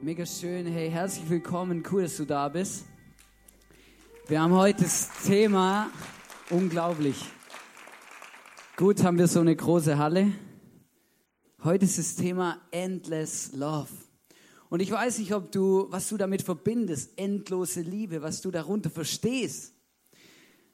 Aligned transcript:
Mega 0.00 0.24
schön. 0.24 0.64
Hey, 0.66 0.92
herzlich 0.92 1.28
willkommen. 1.28 1.82
Cool, 1.90 2.02
dass 2.02 2.18
du 2.18 2.24
da 2.24 2.48
bist. 2.48 2.84
Wir 4.28 4.40
haben 4.40 4.52
heute 4.52 4.84
das 4.84 5.10
Thema 5.24 5.90
unglaublich. 6.50 7.20
Gut, 8.76 9.02
haben 9.02 9.18
wir 9.18 9.26
so 9.26 9.40
eine 9.40 9.56
große 9.56 9.98
Halle. 9.98 10.32
Heute 11.64 11.84
ist 11.84 11.98
das 11.98 12.14
Thema 12.14 12.62
Endless 12.70 13.50
Love. 13.54 13.92
Und 14.68 14.78
ich 14.78 14.92
weiß 14.92 15.18
nicht, 15.18 15.34
ob 15.34 15.50
du, 15.50 15.90
was 15.90 16.08
du 16.08 16.16
damit 16.16 16.42
verbindest, 16.42 17.18
endlose 17.18 17.80
Liebe, 17.80 18.22
was 18.22 18.40
du 18.40 18.52
darunter 18.52 18.90
verstehst. 18.90 19.74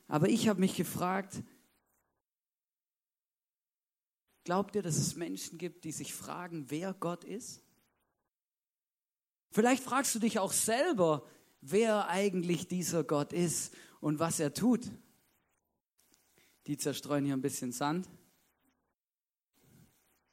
Aber 0.06 0.28
ich 0.28 0.48
habe 0.48 0.60
mich 0.60 0.76
gefragt, 0.76 1.42
glaubt 4.44 4.76
ihr, 4.76 4.82
dass 4.82 4.98
es 4.98 5.16
Menschen 5.16 5.56
gibt, 5.56 5.84
die 5.84 5.92
sich 5.92 6.12
fragen, 6.12 6.66
wer 6.68 6.92
Gott 6.92 7.24
ist? 7.24 7.63
Vielleicht 9.54 9.84
fragst 9.84 10.12
du 10.16 10.18
dich 10.18 10.40
auch 10.40 10.50
selber, 10.50 11.24
wer 11.60 12.08
eigentlich 12.08 12.66
dieser 12.66 13.04
Gott 13.04 13.32
ist 13.32 13.72
und 14.00 14.18
was 14.18 14.40
er 14.40 14.52
tut. 14.52 14.90
Die 16.66 16.76
zerstreuen 16.76 17.24
hier 17.24 17.36
ein 17.36 17.40
bisschen 17.40 17.70
Sand. 17.70 18.08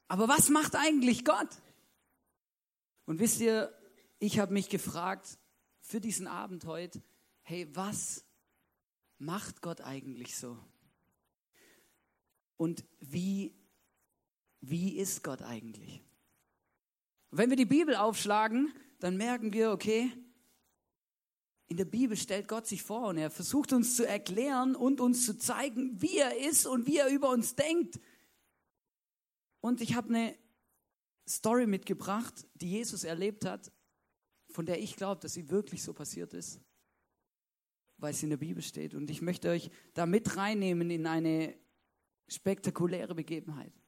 Aber 0.07 0.27
was 0.27 0.49
macht 0.49 0.75
eigentlich 0.75 1.23
Gott? 1.23 1.49
Und 3.05 3.19
wisst 3.19 3.41
ihr, 3.41 3.71
ich 4.17 4.39
habe 4.39 4.53
mich 4.53 4.69
gefragt 4.69 5.37
für 5.81 6.01
diesen 6.01 6.25
Abend 6.25 6.65
heute, 6.65 6.99
hey, 7.43 7.69
was 7.75 8.25
macht 9.19 9.61
Gott 9.61 9.81
eigentlich 9.81 10.35
so? 10.35 10.57
Und 12.57 12.83
wie, 12.99 13.53
wie 14.61 14.97
ist 14.97 15.23
Gott 15.23 15.43
eigentlich? 15.43 16.01
wenn 17.31 17.49
wir 17.49 17.55
die 17.55 17.65
Bibel 17.65 17.95
aufschlagen, 17.95 18.73
dann 19.01 19.17
merken 19.17 19.51
wir, 19.51 19.71
okay, 19.71 20.11
in 21.67 21.77
der 21.77 21.85
Bibel 21.85 22.15
stellt 22.15 22.47
Gott 22.47 22.67
sich 22.67 22.83
vor 22.83 23.07
und 23.07 23.17
er 23.17 23.31
versucht 23.31 23.73
uns 23.73 23.95
zu 23.95 24.05
erklären 24.07 24.75
und 24.75 25.01
uns 25.01 25.25
zu 25.25 25.37
zeigen, 25.37 25.99
wie 26.01 26.17
er 26.17 26.37
ist 26.37 26.67
und 26.67 26.85
wie 26.85 26.97
er 26.97 27.07
über 27.07 27.29
uns 27.29 27.55
denkt. 27.55 27.99
Und 29.59 29.81
ich 29.81 29.95
habe 29.95 30.09
eine 30.09 30.35
Story 31.27 31.65
mitgebracht, 31.65 32.45
die 32.55 32.69
Jesus 32.69 33.03
erlebt 33.03 33.45
hat, 33.45 33.71
von 34.49 34.65
der 34.65 34.79
ich 34.79 34.95
glaube, 34.95 35.21
dass 35.21 35.33
sie 35.33 35.49
wirklich 35.49 35.81
so 35.81 35.93
passiert 35.93 36.33
ist, 36.33 36.59
weil 37.97 38.13
sie 38.13 38.25
in 38.25 38.31
der 38.31 38.37
Bibel 38.37 38.61
steht. 38.61 38.93
Und 38.93 39.09
ich 39.09 39.21
möchte 39.21 39.49
euch 39.49 39.71
da 39.93 40.05
mit 40.05 40.35
reinnehmen 40.37 40.91
in 40.91 41.07
eine 41.07 41.55
spektakuläre 42.27 43.15
Begebenheit. 43.15 43.80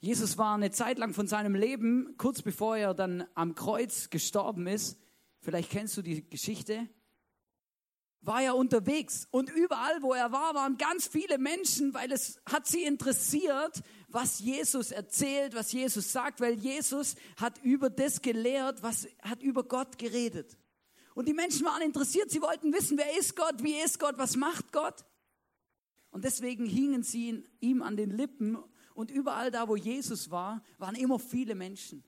Jesus 0.00 0.38
war 0.38 0.54
eine 0.54 0.70
Zeit 0.70 0.98
lang 0.98 1.12
von 1.12 1.26
seinem 1.26 1.54
Leben, 1.54 2.14
kurz 2.16 2.40
bevor 2.40 2.76
er 2.76 2.94
dann 2.94 3.26
am 3.34 3.54
Kreuz 3.54 4.08
gestorben 4.08 4.66
ist, 4.66 4.98
vielleicht 5.40 5.70
kennst 5.70 5.94
du 5.98 6.02
die 6.02 6.28
Geschichte, 6.28 6.88
war 8.22 8.42
er 8.42 8.56
unterwegs 8.56 9.28
und 9.30 9.50
überall, 9.50 10.02
wo 10.02 10.14
er 10.14 10.32
war, 10.32 10.54
waren 10.54 10.78
ganz 10.78 11.06
viele 11.06 11.36
Menschen, 11.36 11.92
weil 11.92 12.12
es 12.12 12.40
hat 12.46 12.66
sie 12.66 12.82
interessiert, 12.82 13.82
was 14.08 14.40
Jesus 14.40 14.90
erzählt, 14.90 15.54
was 15.54 15.72
Jesus 15.72 16.12
sagt, 16.12 16.40
weil 16.40 16.54
Jesus 16.54 17.14
hat 17.36 17.58
über 17.62 17.90
das 17.90 18.22
gelehrt, 18.22 18.82
was 18.82 19.06
hat 19.22 19.42
über 19.42 19.64
Gott 19.64 19.98
geredet. 19.98 20.58
Und 21.14 21.28
die 21.28 21.34
Menschen 21.34 21.66
waren 21.66 21.82
interessiert, 21.82 22.30
sie 22.30 22.40
wollten 22.40 22.72
wissen, 22.72 22.96
wer 22.96 23.18
ist 23.18 23.36
Gott, 23.36 23.62
wie 23.62 23.78
ist 23.78 23.98
Gott, 23.98 24.16
was 24.16 24.36
macht 24.36 24.72
Gott? 24.72 25.04
Und 26.10 26.24
deswegen 26.24 26.64
hingen 26.64 27.02
sie 27.02 27.44
ihm 27.60 27.82
an 27.82 27.96
den 27.96 28.10
Lippen 28.10 28.58
und 29.00 29.10
überall 29.10 29.50
da, 29.50 29.66
wo 29.66 29.76
Jesus 29.76 30.30
war, 30.30 30.62
waren 30.78 30.94
immer 30.94 31.18
viele 31.18 31.54
Menschen. 31.54 32.04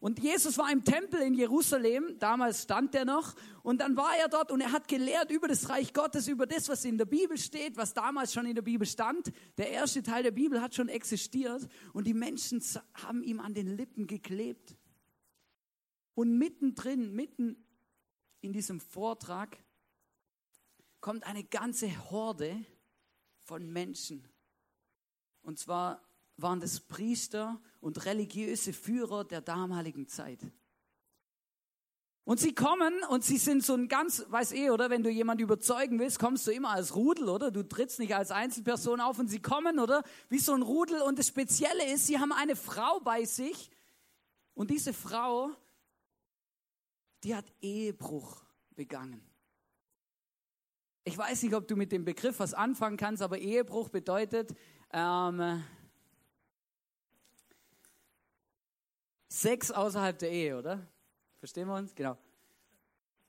Und 0.00 0.18
Jesus 0.18 0.56
war 0.56 0.72
im 0.72 0.82
Tempel 0.82 1.20
in 1.20 1.34
Jerusalem, 1.34 2.18
damals 2.18 2.62
stand 2.62 2.94
er 2.94 3.04
noch, 3.04 3.34
und 3.62 3.82
dann 3.82 3.98
war 3.98 4.16
er 4.16 4.28
dort 4.28 4.50
und 4.50 4.62
er 4.62 4.72
hat 4.72 4.88
gelehrt 4.88 5.30
über 5.30 5.46
das 5.46 5.68
Reich 5.68 5.92
Gottes, 5.92 6.26
über 6.26 6.46
das, 6.46 6.70
was 6.70 6.86
in 6.86 6.96
der 6.96 7.04
Bibel 7.04 7.36
steht, 7.36 7.76
was 7.76 7.92
damals 7.92 8.32
schon 8.32 8.46
in 8.46 8.54
der 8.54 8.62
Bibel 8.62 8.86
stand. 8.86 9.30
Der 9.58 9.68
erste 9.68 10.02
Teil 10.02 10.22
der 10.22 10.30
Bibel 10.30 10.62
hat 10.62 10.74
schon 10.74 10.88
existiert 10.88 11.68
und 11.92 12.06
die 12.06 12.14
Menschen 12.14 12.64
haben 12.94 13.22
ihm 13.22 13.38
an 13.38 13.52
den 13.52 13.76
Lippen 13.76 14.06
geklebt. 14.06 14.74
Und 16.14 16.38
mittendrin, 16.38 17.14
mitten 17.14 17.62
in 18.40 18.54
diesem 18.54 18.80
Vortrag, 18.80 19.62
kommt 21.02 21.24
eine 21.26 21.44
ganze 21.44 22.10
Horde 22.10 22.64
von 23.40 23.70
Menschen. 23.70 24.26
Und 25.42 25.58
zwar 25.58 26.02
waren 26.42 26.60
das 26.60 26.80
Priester 26.80 27.60
und 27.80 28.04
religiöse 28.04 28.72
Führer 28.72 29.24
der 29.24 29.40
damaligen 29.40 30.06
Zeit. 30.08 30.40
Und 32.24 32.38
sie 32.38 32.54
kommen 32.54 32.94
und 33.08 33.24
sie 33.24 33.38
sind 33.38 33.64
so 33.64 33.74
ein 33.74 33.88
ganz, 33.88 34.24
weiß 34.28 34.52
eh, 34.52 34.70
oder? 34.70 34.88
Wenn 34.88 35.02
du 35.02 35.10
jemand 35.10 35.40
überzeugen 35.40 35.98
willst, 35.98 36.18
kommst 36.18 36.46
du 36.46 36.52
immer 36.52 36.70
als 36.70 36.94
Rudel, 36.94 37.28
oder? 37.28 37.50
Du 37.50 37.62
trittst 37.62 37.98
nicht 37.98 38.14
als 38.14 38.30
Einzelperson 38.30 39.00
auf 39.00 39.18
und 39.18 39.28
sie 39.28 39.42
kommen, 39.42 39.78
oder? 39.80 40.04
Wie 40.28 40.38
so 40.38 40.52
ein 40.52 40.62
Rudel. 40.62 41.02
Und 41.02 41.18
das 41.18 41.28
Spezielle 41.28 41.92
ist, 41.92 42.06
sie 42.06 42.18
haben 42.18 42.32
eine 42.32 42.54
Frau 42.54 43.00
bei 43.00 43.24
sich. 43.24 43.70
Und 44.54 44.70
diese 44.70 44.92
Frau, 44.92 45.50
die 47.24 47.34
hat 47.34 47.46
Ehebruch 47.60 48.44
begangen. 48.76 49.22
Ich 51.02 51.16
weiß 51.16 51.42
nicht, 51.42 51.54
ob 51.54 51.66
du 51.66 51.76
mit 51.76 51.90
dem 51.90 52.04
Begriff 52.04 52.38
was 52.38 52.54
anfangen 52.54 52.96
kannst, 52.96 53.22
aber 53.22 53.38
Ehebruch 53.38 53.88
bedeutet, 53.88 54.54
ähm, 54.92 55.64
Sex 59.30 59.70
außerhalb 59.70 60.18
der 60.18 60.30
Ehe, 60.30 60.58
oder? 60.58 60.86
Verstehen 61.38 61.68
wir 61.68 61.76
uns? 61.76 61.94
Genau. 61.94 62.18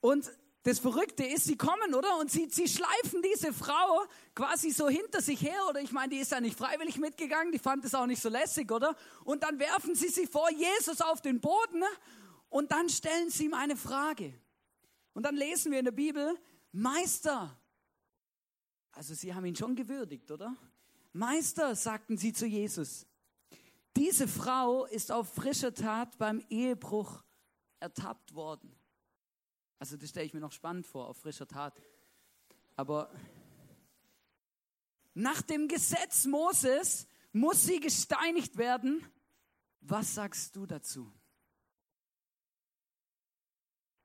Und 0.00 0.30
das 0.64 0.80
Verrückte 0.80 1.24
ist, 1.24 1.44
sie 1.44 1.56
kommen, 1.56 1.94
oder? 1.94 2.18
Und 2.18 2.30
sie, 2.30 2.48
sie 2.50 2.68
schleifen 2.68 3.22
diese 3.22 3.52
Frau 3.52 4.04
quasi 4.34 4.70
so 4.70 4.88
hinter 4.88 5.22
sich 5.22 5.40
her, 5.40 5.60
oder? 5.70 5.80
Ich 5.80 5.92
meine, 5.92 6.10
die 6.10 6.18
ist 6.18 6.32
ja 6.32 6.40
nicht 6.40 6.58
freiwillig 6.58 6.98
mitgegangen, 6.98 7.52
die 7.52 7.58
fand 7.58 7.84
es 7.84 7.94
auch 7.94 8.06
nicht 8.06 8.20
so 8.20 8.28
lässig, 8.28 8.70
oder? 8.70 8.96
Und 9.24 9.44
dann 9.44 9.58
werfen 9.60 9.94
sie 9.94 10.08
sie 10.08 10.26
vor 10.26 10.50
Jesus 10.50 11.00
auf 11.00 11.20
den 11.20 11.40
Boden 11.40 11.82
und 12.48 12.72
dann 12.72 12.88
stellen 12.88 13.30
sie 13.30 13.46
ihm 13.46 13.54
eine 13.54 13.76
Frage. 13.76 14.34
Und 15.14 15.24
dann 15.24 15.36
lesen 15.36 15.70
wir 15.70 15.78
in 15.78 15.84
der 15.84 15.92
Bibel, 15.92 16.36
Meister, 16.72 17.56
also 18.92 19.14
sie 19.14 19.34
haben 19.34 19.46
ihn 19.46 19.56
schon 19.56 19.76
gewürdigt, 19.76 20.30
oder? 20.30 20.56
Meister, 21.12 21.76
sagten 21.76 22.16
sie 22.16 22.32
zu 22.32 22.46
Jesus, 22.46 23.06
diese 23.96 24.26
Frau 24.28 24.84
ist 24.86 25.12
auf 25.12 25.32
frischer 25.32 25.74
Tat 25.74 26.18
beim 26.18 26.44
Ehebruch 26.48 27.22
ertappt 27.80 28.34
worden. 28.34 28.74
Also 29.78 29.96
das 29.96 30.10
stelle 30.10 30.26
ich 30.26 30.34
mir 30.34 30.40
noch 30.40 30.52
spannend 30.52 30.86
vor, 30.86 31.08
auf 31.08 31.18
frischer 31.18 31.46
Tat. 31.46 31.82
Aber 32.76 33.10
nach 35.14 35.42
dem 35.42 35.68
Gesetz 35.68 36.24
Moses 36.24 37.06
muss 37.32 37.64
sie 37.64 37.80
gesteinigt 37.80 38.56
werden. 38.56 39.04
Was 39.80 40.14
sagst 40.14 40.54
du 40.56 40.66
dazu? 40.66 41.12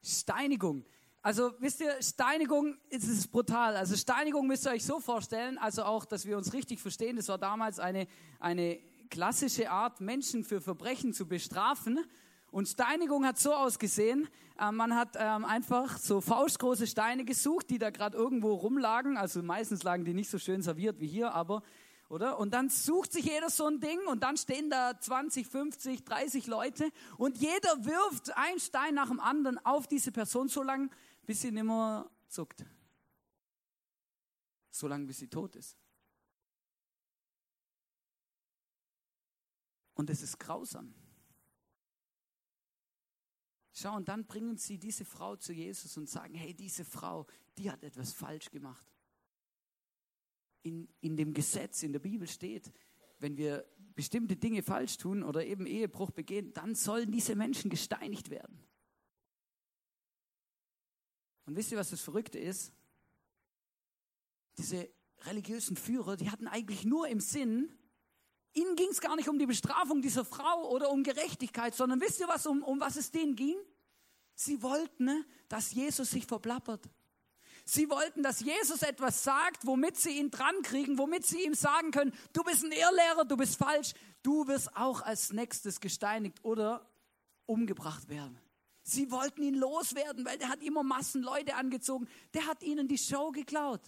Steinigung. 0.03 0.85
Also 1.21 1.53
wisst 1.59 1.81
ihr, 1.81 2.01
Steinigung 2.01 2.77
ist 2.89 3.07
es 3.07 3.27
brutal. 3.27 3.75
Also 3.75 3.95
Steinigung 3.95 4.47
müsst 4.47 4.65
ihr 4.65 4.71
euch 4.71 4.85
so 4.85 4.99
vorstellen, 4.99 5.57
also 5.57 5.83
auch, 5.83 6.05
dass 6.05 6.25
wir 6.25 6.37
uns 6.37 6.53
richtig 6.53 6.79
verstehen, 6.79 7.17
das 7.17 7.27
war 7.27 7.37
damals 7.37 7.79
eine, 7.79 8.07
eine 8.39 8.79
klassische 9.09 9.71
Art, 9.71 10.01
Menschen 10.01 10.43
für 10.43 10.61
Verbrechen 10.61 11.13
zu 11.13 11.27
bestrafen. 11.27 11.99
Und 12.51 12.67
Steinigung 12.67 13.25
hat 13.25 13.37
so 13.37 13.53
ausgesehen, 13.53 14.27
äh, 14.59 14.71
man 14.71 14.95
hat 14.95 15.15
ähm, 15.19 15.45
einfach 15.45 15.97
so 15.97 16.21
faustgroße 16.21 16.87
Steine 16.87 17.25
gesucht, 17.25 17.69
die 17.69 17.77
da 17.77 17.89
gerade 17.89 18.17
irgendwo 18.17 18.53
rumlagen. 18.53 19.17
Also 19.17 19.43
meistens 19.43 19.83
lagen 19.83 20.05
die 20.05 20.13
nicht 20.13 20.29
so 20.29 20.39
schön 20.39 20.61
serviert 20.61 20.99
wie 20.99 21.07
hier, 21.07 21.33
aber, 21.33 21.61
oder? 22.09 22.39
Und 22.39 22.53
dann 22.53 22.69
sucht 22.69 23.11
sich 23.11 23.25
jeder 23.25 23.49
so 23.49 23.67
ein 23.67 23.79
Ding 23.79 23.99
und 24.07 24.23
dann 24.23 24.37
stehen 24.37 24.69
da 24.69 24.99
20, 24.99 25.45
50, 25.45 26.05
30 26.05 26.47
Leute 26.47 26.89
und 27.17 27.37
jeder 27.37 27.85
wirft 27.85 28.35
einen 28.37 28.59
Stein 28.59 28.95
nach 28.95 29.09
dem 29.09 29.19
anderen 29.19 29.63
auf 29.65 29.87
diese 29.87 30.11
Person 30.11 30.47
so 30.47 30.63
lange, 30.63 30.89
bis 31.25 31.41
sie 31.41 31.51
nicht 31.51 31.63
mehr 31.63 32.09
zuckt. 32.29 32.65
So 34.71 34.87
lange, 34.87 35.05
bis 35.05 35.19
sie 35.19 35.27
tot 35.27 35.55
ist. 35.55 35.77
Und 39.97 40.11
es 40.11 40.21
ist 40.21 40.39
grausam. 40.39 40.93
Schau, 43.73 43.95
und 43.95 44.07
dann 44.07 44.25
bringen 44.25 44.55
sie 44.57 44.77
diese 44.77 45.05
Frau 45.05 45.35
zu 45.35 45.53
Jesus 45.53 45.97
und 45.97 46.07
sagen, 46.07 46.35
hey, 46.35 46.53
diese 46.53 46.85
Frau, 46.85 47.25
die 47.57 47.71
hat 47.71 47.83
etwas 47.83 48.13
falsch 48.13 48.51
gemacht. 48.51 48.85
In, 50.61 50.87
in 51.01 51.17
dem 51.17 51.33
Gesetz, 51.33 51.81
in 51.81 51.93
der 51.93 51.99
Bibel 51.99 52.27
steht, 52.27 52.71
wenn 53.17 53.37
wir 53.37 53.67
bestimmte 53.95 54.35
Dinge 54.35 54.61
falsch 54.61 54.97
tun 54.97 55.23
oder 55.23 55.43
eben 55.45 55.65
Ehebruch 55.65 56.11
begehen, 56.11 56.53
dann 56.53 56.75
sollen 56.75 57.11
diese 57.11 57.35
Menschen 57.35 57.71
gesteinigt 57.71 58.29
werden. 58.29 58.63
Und 61.45 61.55
wisst 61.55 61.71
ihr, 61.71 61.77
was 61.77 61.89
das 61.89 62.01
Verrückte 62.01 62.37
ist? 62.37 62.71
Diese 64.59 64.89
religiösen 65.21 65.75
Führer, 65.75 66.17
die 66.17 66.29
hatten 66.29 66.47
eigentlich 66.47 66.85
nur 66.85 67.07
im 67.07 67.19
Sinn, 67.19 67.71
Ihnen 68.53 68.75
ging 68.75 68.89
es 68.89 69.01
gar 69.01 69.15
nicht 69.15 69.29
um 69.29 69.37
die 69.37 69.45
Bestrafung 69.45 70.01
dieser 70.01 70.25
Frau 70.25 70.69
oder 70.69 70.89
um 70.89 71.03
Gerechtigkeit, 71.03 71.75
sondern 71.75 72.01
wisst 72.01 72.19
ihr, 72.19 72.27
was, 72.27 72.45
um, 72.45 72.63
um 72.63 72.79
was 72.79 72.95
es 72.95 73.11
denen 73.11 73.35
ging? 73.35 73.55
Sie 74.35 74.61
wollten, 74.61 75.05
ne, 75.05 75.25
dass 75.47 75.73
Jesus 75.73 76.11
sich 76.11 76.25
verplappert. 76.25 76.89
Sie 77.65 77.89
wollten, 77.89 78.23
dass 78.23 78.39
Jesus 78.39 78.81
etwas 78.81 79.23
sagt, 79.23 79.65
womit 79.65 79.97
sie 79.97 80.19
ihn 80.19 80.31
drankriegen, 80.31 80.97
womit 80.97 81.25
sie 81.25 81.43
ihm 81.43 81.53
sagen 81.53 81.91
können, 81.91 82.13
du 82.31 82.43
bist 82.43 82.63
ein 82.63 82.71
Irrlehrer, 82.71 83.25
du 83.25 83.35
bist 83.35 83.57
falsch, 83.57 83.93
du 84.23 84.47
wirst 84.47 84.75
auch 84.77 85.01
als 85.01 85.33
nächstes 85.33 85.81
gesteinigt 85.81 86.43
oder 86.43 86.89
umgebracht 87.45 88.07
werden. 88.07 88.39
Sie 88.83 89.11
wollten 89.11 89.43
ihn 89.43 89.55
loswerden, 89.55 90.23
weil 90.23 90.37
der 90.37 90.47
hat 90.47 90.63
immer 90.63 90.81
Massen 90.81 91.21
Leute 91.21 91.55
angezogen. 91.55 92.07
Der 92.33 92.47
hat 92.47 92.63
ihnen 92.63 92.87
die 92.87 92.97
Show 92.97 93.31
geklaut. 93.31 93.81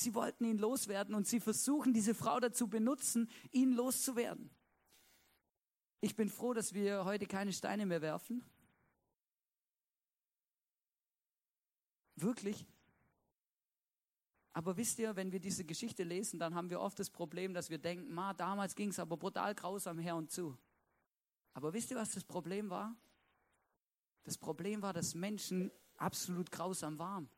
Sie 0.00 0.14
wollten 0.14 0.44
ihn 0.46 0.56
loswerden 0.56 1.14
und 1.14 1.26
sie 1.26 1.40
versuchen, 1.40 1.92
diese 1.92 2.14
Frau 2.14 2.40
dazu 2.40 2.68
benutzen, 2.68 3.28
ihn 3.52 3.72
loszuwerden. 3.72 4.50
Ich 6.00 6.16
bin 6.16 6.30
froh, 6.30 6.54
dass 6.54 6.72
wir 6.72 7.04
heute 7.04 7.26
keine 7.26 7.52
Steine 7.52 7.84
mehr 7.84 8.00
werfen. 8.00 8.42
Wirklich. 12.16 12.66
Aber 14.54 14.78
wisst 14.78 14.98
ihr, 14.98 15.16
wenn 15.16 15.32
wir 15.32 15.40
diese 15.40 15.64
Geschichte 15.64 16.02
lesen, 16.02 16.38
dann 16.38 16.54
haben 16.54 16.70
wir 16.70 16.80
oft 16.80 16.98
das 16.98 17.10
Problem, 17.10 17.52
dass 17.52 17.68
wir 17.68 17.78
denken, 17.78 18.10
ma, 18.12 18.32
damals 18.32 18.74
ging 18.74 18.88
es 18.88 18.98
aber 18.98 19.18
brutal 19.18 19.54
grausam 19.54 19.98
her 19.98 20.16
und 20.16 20.30
zu. 20.30 20.56
Aber 21.52 21.74
wisst 21.74 21.90
ihr, 21.90 21.98
was 21.98 22.12
das 22.12 22.24
Problem 22.24 22.70
war? 22.70 22.96
Das 24.22 24.38
Problem 24.38 24.80
war, 24.80 24.94
dass 24.94 25.14
Menschen 25.14 25.70
absolut 25.96 26.50
grausam 26.50 26.98
waren. 26.98 27.28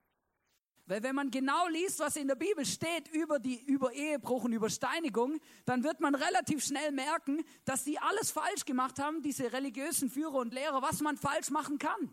Weil 0.86 1.02
wenn 1.02 1.14
man 1.14 1.30
genau 1.30 1.68
liest, 1.68 2.00
was 2.00 2.16
in 2.16 2.26
der 2.26 2.34
Bibel 2.34 2.66
steht 2.66 3.08
über, 3.08 3.38
die, 3.38 3.62
über 3.64 3.92
Ehebruch 3.92 4.44
und 4.44 4.52
über 4.52 4.68
Steinigung, 4.68 5.40
dann 5.64 5.84
wird 5.84 6.00
man 6.00 6.14
relativ 6.14 6.64
schnell 6.64 6.90
merken, 6.90 7.44
dass 7.64 7.84
die 7.84 7.98
alles 7.98 8.32
falsch 8.32 8.64
gemacht 8.64 8.98
haben, 8.98 9.22
diese 9.22 9.52
religiösen 9.52 10.10
Führer 10.10 10.38
und 10.38 10.52
Lehrer, 10.52 10.82
was 10.82 11.00
man 11.00 11.16
falsch 11.16 11.50
machen 11.50 11.78
kann. 11.78 12.12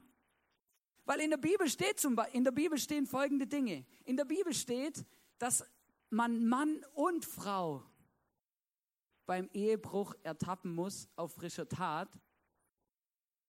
Weil 1.05 1.21
in 1.21 1.31
der 1.31 1.37
Bibel 1.37 1.67
steht 1.67 1.99
zum 1.99 2.15
Beispiel, 2.15 2.37
in 2.37 2.43
der 2.43 2.51
Bibel 2.51 2.77
stehen 2.77 3.07
folgende 3.07 3.47
Dinge. 3.47 3.85
In 4.05 4.15
der 4.15 4.25
Bibel 4.25 4.53
steht, 4.53 5.03
dass 5.39 5.65
man 6.11 6.47
Mann 6.47 6.85
und 6.93 7.25
Frau 7.25 7.83
beim 9.25 9.49
Ehebruch 9.53 10.13
ertappen 10.21 10.73
muss 10.73 11.07
auf 11.15 11.33
frischer 11.33 11.67
Tat 11.67 12.09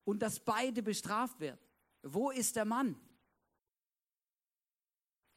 und 0.05 0.21
dass 0.23 0.41
beide 0.41 0.83
bestraft 0.83 1.41
werden. 1.41 1.61
Wo 2.03 2.31
ist 2.31 2.57
der 2.57 2.65
Mann? 2.65 2.99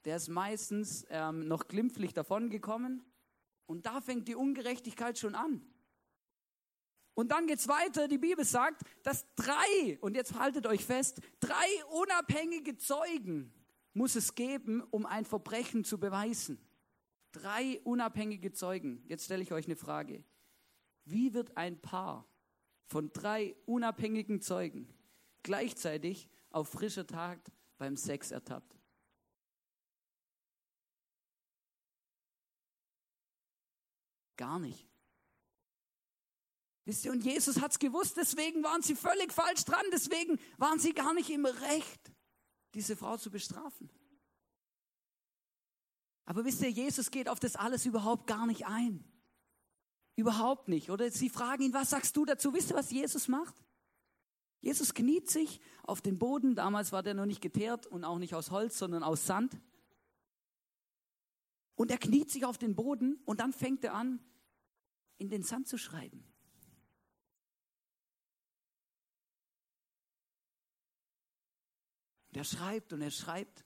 Der 0.06 0.18
ist 0.18 0.28
meistens 0.28 1.06
ähm, 1.10 1.48
noch 1.48 1.68
glimpflich 1.68 2.14
davongekommen 2.14 3.04
und 3.66 3.86
da 3.86 4.02
fängt 4.02 4.28
die 4.28 4.36
Ungerechtigkeit 4.36 5.18
schon 5.18 5.36
an. 5.36 5.62
Und 7.16 7.32
dann 7.32 7.48
geht's 7.48 7.68
weiter. 7.68 8.08
Die 8.08 8.18
Bibel 8.18 8.44
sagt, 8.44 8.82
dass 9.04 9.26
drei, 9.36 10.00
und 10.02 10.16
jetzt 10.16 10.38
haltet 10.38 10.66
euch 10.66 10.84
fest, 10.84 11.22
drei 11.40 11.86
unabhängige 11.92 12.78
Zeugen 12.78 13.54
muss 13.94 14.16
es 14.16 14.34
geben, 14.34 14.82
um 14.90 15.06
ein 15.06 15.24
Verbrechen 15.24 15.84
zu 15.84 16.00
beweisen. 16.00 16.60
Drei 17.32 17.80
unabhängige 17.84 18.52
Zeugen. 18.52 19.04
Jetzt 19.08 19.26
stelle 19.26 19.44
ich 19.44 19.54
euch 19.54 19.66
eine 19.66 19.76
Frage. 19.76 20.24
Wie 21.06 21.34
wird 21.34 21.56
ein 21.58 21.80
Paar 21.80 22.28
von 22.88 23.12
drei 23.12 23.56
unabhängigen 23.66 24.42
Zeugen 24.42 24.88
gleichzeitig 25.44 26.30
auf 26.50 26.70
frischer 26.70 27.06
Tag 27.06 27.40
beim 27.78 27.98
Sex 27.98 28.32
ertappt. 28.32 28.78
Gar 34.44 34.60
nicht. 34.60 34.90
Wisst 36.84 37.06
ihr, 37.06 37.14
und 37.14 37.24
Jesus 37.24 37.62
hat 37.62 37.72
es 37.72 37.80
gewusst, 37.80 38.18
deswegen 38.18 38.62
waren 38.62 38.82
sie 38.82 38.94
völlig 38.94 39.32
falsch 39.32 39.64
dran, 39.64 39.86
deswegen 39.94 40.38
waren 40.58 40.80
sie 40.80 40.92
gar 40.92 41.14
nicht 41.14 41.30
im 41.30 41.46
Recht, 41.46 42.12
diese 42.74 42.98
Frau 42.98 43.16
zu 43.16 43.32
bestrafen. 43.32 43.90
Aber 46.26 46.44
wisst 46.44 46.62
ihr, 46.62 46.70
Jesus 46.70 47.10
geht 47.10 47.30
auf 47.30 47.40
das 47.40 47.56
alles 47.56 47.86
überhaupt 47.86 48.28
gar 48.28 48.46
nicht 48.46 48.66
ein. 48.66 49.06
Überhaupt 50.18 50.68
nicht. 50.68 50.90
Oder 50.90 51.10
sie 51.10 51.30
fragen 51.30 51.64
ihn, 51.64 51.74
was 51.74 51.92
sagst 51.92 52.18
du 52.18 52.26
dazu? 52.26 52.54
Wisst 52.54 52.72
ihr, 52.72 52.76
was 52.76 52.92
Jesus 52.92 53.30
macht? 53.30 53.56
Jesus 54.60 54.94
kniet 54.94 55.30
sich 55.30 55.62
auf 55.84 56.02
den 56.02 56.20
Boden. 56.20 56.56
Damals 56.56 56.92
war 56.92 57.02
der 57.02 57.14
noch 57.14 57.26
nicht 57.26 57.42
geteert 57.42 57.88
und 57.88 58.04
auch 58.04 58.20
nicht 58.20 58.36
aus 58.36 58.52
Holz, 58.52 58.78
sondern 58.78 59.04
aus 59.04 59.26
Sand. 59.26 59.58
Und 61.76 61.92
er 61.92 61.98
kniet 61.98 62.30
sich 62.30 62.44
auf 62.44 62.58
den 62.58 62.76
Boden 62.76 63.22
und 63.24 63.40
dann 63.40 63.54
fängt 63.54 63.86
er 63.86 63.94
an, 63.94 64.20
in 65.18 65.30
den 65.30 65.44
Sand 65.44 65.68
zu 65.68 65.78
schreiben. 65.78 66.24
Und 72.30 72.38
er 72.38 72.44
schreibt 72.44 72.94
und 72.94 73.02
er 73.02 73.12
schreibt, 73.12 73.64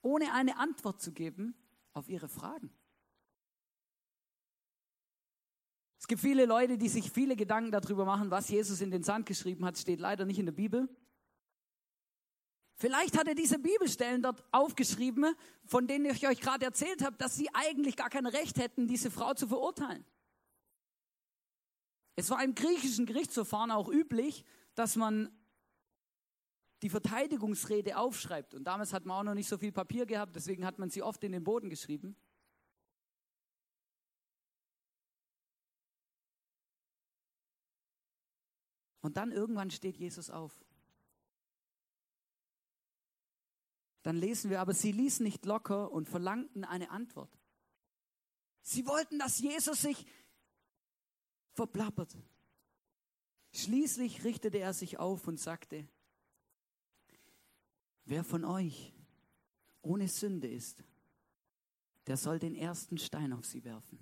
ohne 0.00 0.32
eine 0.32 0.56
Antwort 0.56 1.02
zu 1.02 1.12
geben 1.12 1.54
auf 1.92 2.08
ihre 2.08 2.28
Fragen. 2.28 2.70
Es 5.98 6.06
gibt 6.06 6.20
viele 6.20 6.46
Leute, 6.46 6.78
die 6.78 6.88
sich 6.88 7.10
viele 7.10 7.36
Gedanken 7.36 7.72
darüber 7.72 8.04
machen, 8.04 8.30
was 8.30 8.48
Jesus 8.48 8.80
in 8.80 8.90
den 8.90 9.02
Sand 9.02 9.26
geschrieben 9.26 9.64
hat, 9.64 9.76
steht 9.76 10.00
leider 10.00 10.24
nicht 10.24 10.38
in 10.38 10.46
der 10.46 10.52
Bibel. 10.52 10.88
Vielleicht 12.76 13.18
hat 13.18 13.26
er 13.26 13.34
diese 13.34 13.58
Bibelstellen 13.58 14.22
dort 14.22 14.44
aufgeschrieben, 14.52 15.34
von 15.64 15.86
denen 15.86 16.04
ich 16.06 16.28
euch 16.28 16.40
gerade 16.40 16.64
erzählt 16.64 17.02
habe, 17.02 17.16
dass 17.16 17.34
sie 17.34 17.48
eigentlich 17.54 17.96
gar 17.96 18.08
kein 18.08 18.26
Recht 18.26 18.58
hätten, 18.58 18.86
diese 18.86 19.10
Frau 19.10 19.34
zu 19.34 19.48
verurteilen. 19.48 20.04
Es 22.16 22.30
war 22.30 22.42
im 22.42 22.54
griechischen 22.54 23.04
Gerichtsverfahren 23.04 23.70
auch 23.70 23.88
üblich, 23.88 24.44
dass 24.74 24.96
man 24.96 25.30
die 26.82 26.88
Verteidigungsrede 26.88 27.96
aufschreibt. 27.96 28.54
Und 28.54 28.64
damals 28.64 28.92
hat 28.92 29.04
man 29.04 29.18
auch 29.18 29.22
noch 29.22 29.34
nicht 29.34 29.48
so 29.48 29.58
viel 29.58 29.72
Papier 29.72 30.06
gehabt, 30.06 30.34
deswegen 30.34 30.64
hat 30.64 30.78
man 30.78 30.90
sie 30.90 31.02
oft 31.02 31.22
in 31.24 31.32
den 31.32 31.44
Boden 31.44 31.70
geschrieben. 31.70 32.16
Und 39.02 39.18
dann 39.18 39.30
irgendwann 39.30 39.70
steht 39.70 39.96
Jesus 39.96 40.30
auf. 40.30 40.52
Dann 44.02 44.16
lesen 44.16 44.50
wir, 44.50 44.60
aber 44.60 44.72
sie 44.72 44.92
ließen 44.92 45.22
nicht 45.22 45.44
locker 45.46 45.92
und 45.92 46.08
verlangten 46.08 46.64
eine 46.64 46.90
Antwort. 46.90 47.38
Sie 48.62 48.86
wollten, 48.86 49.18
dass 49.18 49.38
Jesus 49.38 49.82
sich 49.82 50.06
verplappert. 51.56 52.16
Schließlich 53.52 54.22
richtete 54.24 54.58
er 54.58 54.74
sich 54.74 54.98
auf 54.98 55.26
und 55.26 55.40
sagte, 55.40 55.88
wer 58.04 58.22
von 58.22 58.44
euch 58.44 58.92
ohne 59.80 60.08
Sünde 60.08 60.48
ist, 60.48 60.84
der 62.06 62.16
soll 62.16 62.38
den 62.38 62.54
ersten 62.54 62.98
Stein 62.98 63.32
auf 63.32 63.46
sie 63.46 63.64
werfen. 63.64 63.98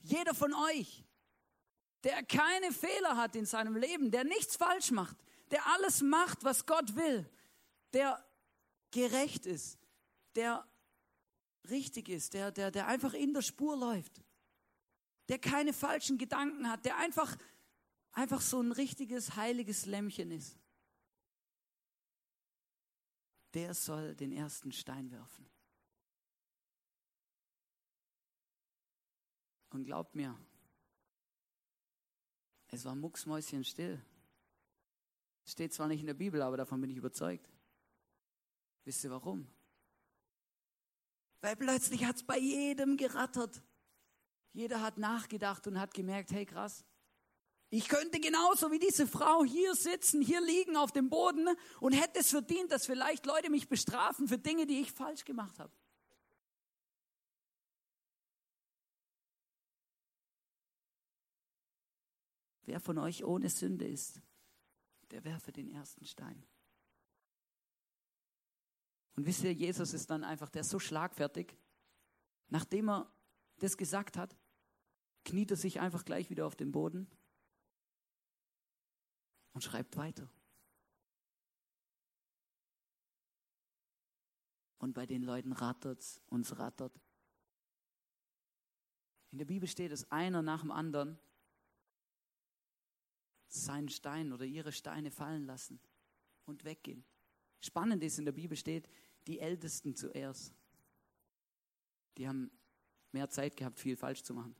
Jeder 0.00 0.34
von 0.34 0.52
euch, 0.52 1.04
der 2.04 2.22
keine 2.24 2.72
Fehler 2.72 3.16
hat 3.16 3.34
in 3.34 3.46
seinem 3.46 3.76
Leben, 3.76 4.10
der 4.10 4.24
nichts 4.24 4.56
falsch 4.56 4.90
macht, 4.90 5.16
der 5.50 5.66
alles 5.68 6.02
macht, 6.02 6.44
was 6.44 6.66
Gott 6.66 6.96
will, 6.96 7.28
der 7.92 8.22
gerecht 8.92 9.46
ist, 9.46 9.78
der 10.36 10.64
richtig 11.68 12.08
ist, 12.08 12.34
der, 12.34 12.52
der, 12.52 12.70
der 12.70 12.86
einfach 12.86 13.14
in 13.14 13.34
der 13.34 13.42
Spur 13.42 13.76
läuft, 13.76 14.22
der 15.28 15.38
keine 15.38 15.72
falschen 15.72 16.18
Gedanken 16.18 16.68
hat, 16.68 16.84
der 16.84 16.96
einfach, 16.98 17.36
einfach 18.12 18.40
so 18.40 18.60
ein 18.60 18.72
richtiges, 18.72 19.34
heiliges 19.34 19.86
Lämmchen 19.86 20.30
ist, 20.30 20.56
der 23.54 23.74
soll 23.74 24.14
den 24.14 24.32
ersten 24.32 24.72
Stein 24.72 25.10
werfen. 25.10 25.48
Und 29.70 29.84
glaubt 29.84 30.14
mir, 30.14 30.38
es 32.68 32.84
war 32.84 32.94
mucksmäuschen 32.94 33.64
still. 33.64 34.02
Steht 35.44 35.72
zwar 35.72 35.88
nicht 35.88 36.00
in 36.00 36.06
der 36.06 36.14
Bibel, 36.14 36.40
aber 36.40 36.56
davon 36.56 36.80
bin 36.80 36.90
ich 36.90 36.96
überzeugt. 36.96 37.51
Wisst 38.84 39.04
ihr 39.04 39.10
warum? 39.10 39.46
Weil 41.40 41.56
plötzlich 41.56 42.04
hat 42.04 42.16
es 42.16 42.22
bei 42.22 42.38
jedem 42.38 42.96
gerattert. 42.96 43.62
Jeder 44.52 44.80
hat 44.80 44.98
nachgedacht 44.98 45.66
und 45.66 45.80
hat 45.80 45.94
gemerkt, 45.94 46.30
hey 46.32 46.46
krass, 46.46 46.84
ich 47.74 47.88
könnte 47.88 48.20
genauso 48.20 48.70
wie 48.70 48.78
diese 48.78 49.06
Frau 49.06 49.44
hier 49.44 49.74
sitzen, 49.74 50.20
hier 50.20 50.42
liegen 50.42 50.76
auf 50.76 50.92
dem 50.92 51.08
Boden 51.08 51.48
und 51.80 51.92
hätte 51.94 52.20
es 52.20 52.28
verdient, 52.28 52.70
dass 52.70 52.84
vielleicht 52.84 53.24
Leute 53.24 53.48
mich 53.48 53.66
bestrafen 53.66 54.28
für 54.28 54.36
Dinge, 54.36 54.66
die 54.66 54.82
ich 54.82 54.92
falsch 54.92 55.24
gemacht 55.24 55.58
habe. 55.58 55.72
Wer 62.64 62.78
von 62.78 62.98
euch 62.98 63.24
ohne 63.24 63.48
Sünde 63.48 63.86
ist, 63.86 64.20
der 65.10 65.24
werfe 65.24 65.50
den 65.50 65.70
ersten 65.70 66.04
Stein. 66.04 66.44
Und 69.14 69.26
wisst 69.26 69.44
ihr, 69.44 69.52
Jesus 69.52 69.92
ist 69.92 70.10
dann 70.10 70.24
einfach, 70.24 70.48
der 70.48 70.62
ist 70.62 70.70
so 70.70 70.78
schlagfertig. 70.78 71.56
Nachdem 72.48 72.88
er 72.88 73.12
das 73.58 73.76
gesagt 73.76 74.16
hat, 74.16 74.36
kniet 75.24 75.50
er 75.50 75.56
sich 75.56 75.80
einfach 75.80 76.04
gleich 76.04 76.30
wieder 76.30 76.46
auf 76.46 76.56
den 76.56 76.72
Boden 76.72 77.06
und 79.52 79.62
schreibt 79.62 79.96
weiter. 79.96 80.28
Und 84.78 84.94
bei 84.94 85.06
den 85.06 85.22
Leuten 85.22 85.52
rattert 85.52 86.00
es, 86.00 86.20
uns 86.26 86.58
rattert. 86.58 87.00
In 89.30 89.38
der 89.38 89.44
Bibel 89.44 89.68
steht 89.68 89.92
es, 89.92 90.10
einer 90.10 90.42
nach 90.42 90.62
dem 90.62 90.72
anderen 90.72 91.18
seinen 93.46 93.88
Stein 93.88 94.32
oder 94.32 94.44
ihre 94.44 94.72
Steine 94.72 95.10
fallen 95.10 95.44
lassen 95.44 95.80
und 96.46 96.64
weggehen. 96.64 97.04
Spannend 97.62 98.02
ist, 98.02 98.18
in 98.18 98.24
der 98.24 98.32
Bibel 98.32 98.56
steht, 98.56 98.88
die 99.26 99.38
Ältesten 99.38 99.94
zuerst. 99.94 100.52
Die 102.18 102.28
haben 102.28 102.50
mehr 103.12 103.30
Zeit 103.30 103.56
gehabt, 103.56 103.78
viel 103.78 103.96
falsch 103.96 104.22
zu 104.24 104.34
machen. 104.34 104.54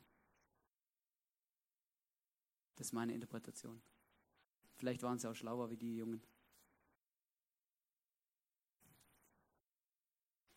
Das 2.77 2.87
ist 2.87 2.93
meine 2.93 3.13
Interpretation. 3.13 3.83
Vielleicht 4.77 5.03
waren 5.03 5.19
sie 5.19 5.29
auch 5.29 5.35
schlauer 5.35 5.71
wie 5.71 5.77
die 5.77 5.97
Jungen. 5.97 6.23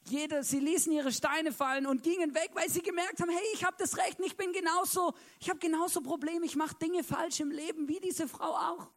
Jeder, 0.07 0.43
sie 0.43 0.59
ließen 0.59 0.91
ihre 0.91 1.11
Steine 1.11 1.51
fallen 1.51 1.87
und 1.87 2.03
gingen 2.03 2.35
weg, 2.35 2.51
weil 2.53 2.69
sie 2.69 2.81
gemerkt 2.81 3.19
haben, 3.19 3.31
hey, 3.31 3.45
ich 3.53 3.63
habe 3.63 3.75
das 3.79 3.97
Recht, 3.97 4.19
ich 4.19 4.37
bin 4.37 4.53
genauso, 4.53 5.15
ich 5.39 5.49
habe 5.49 5.57
genauso 5.59 6.01
Probleme, 6.01 6.45
ich 6.45 6.55
mache 6.55 6.75
Dinge 6.75 7.03
falsch 7.03 7.39
im 7.39 7.49
Leben 7.49 7.87
wie 7.87 7.99
diese 7.99 8.27
Frau 8.27 8.53
auch. 8.53 8.91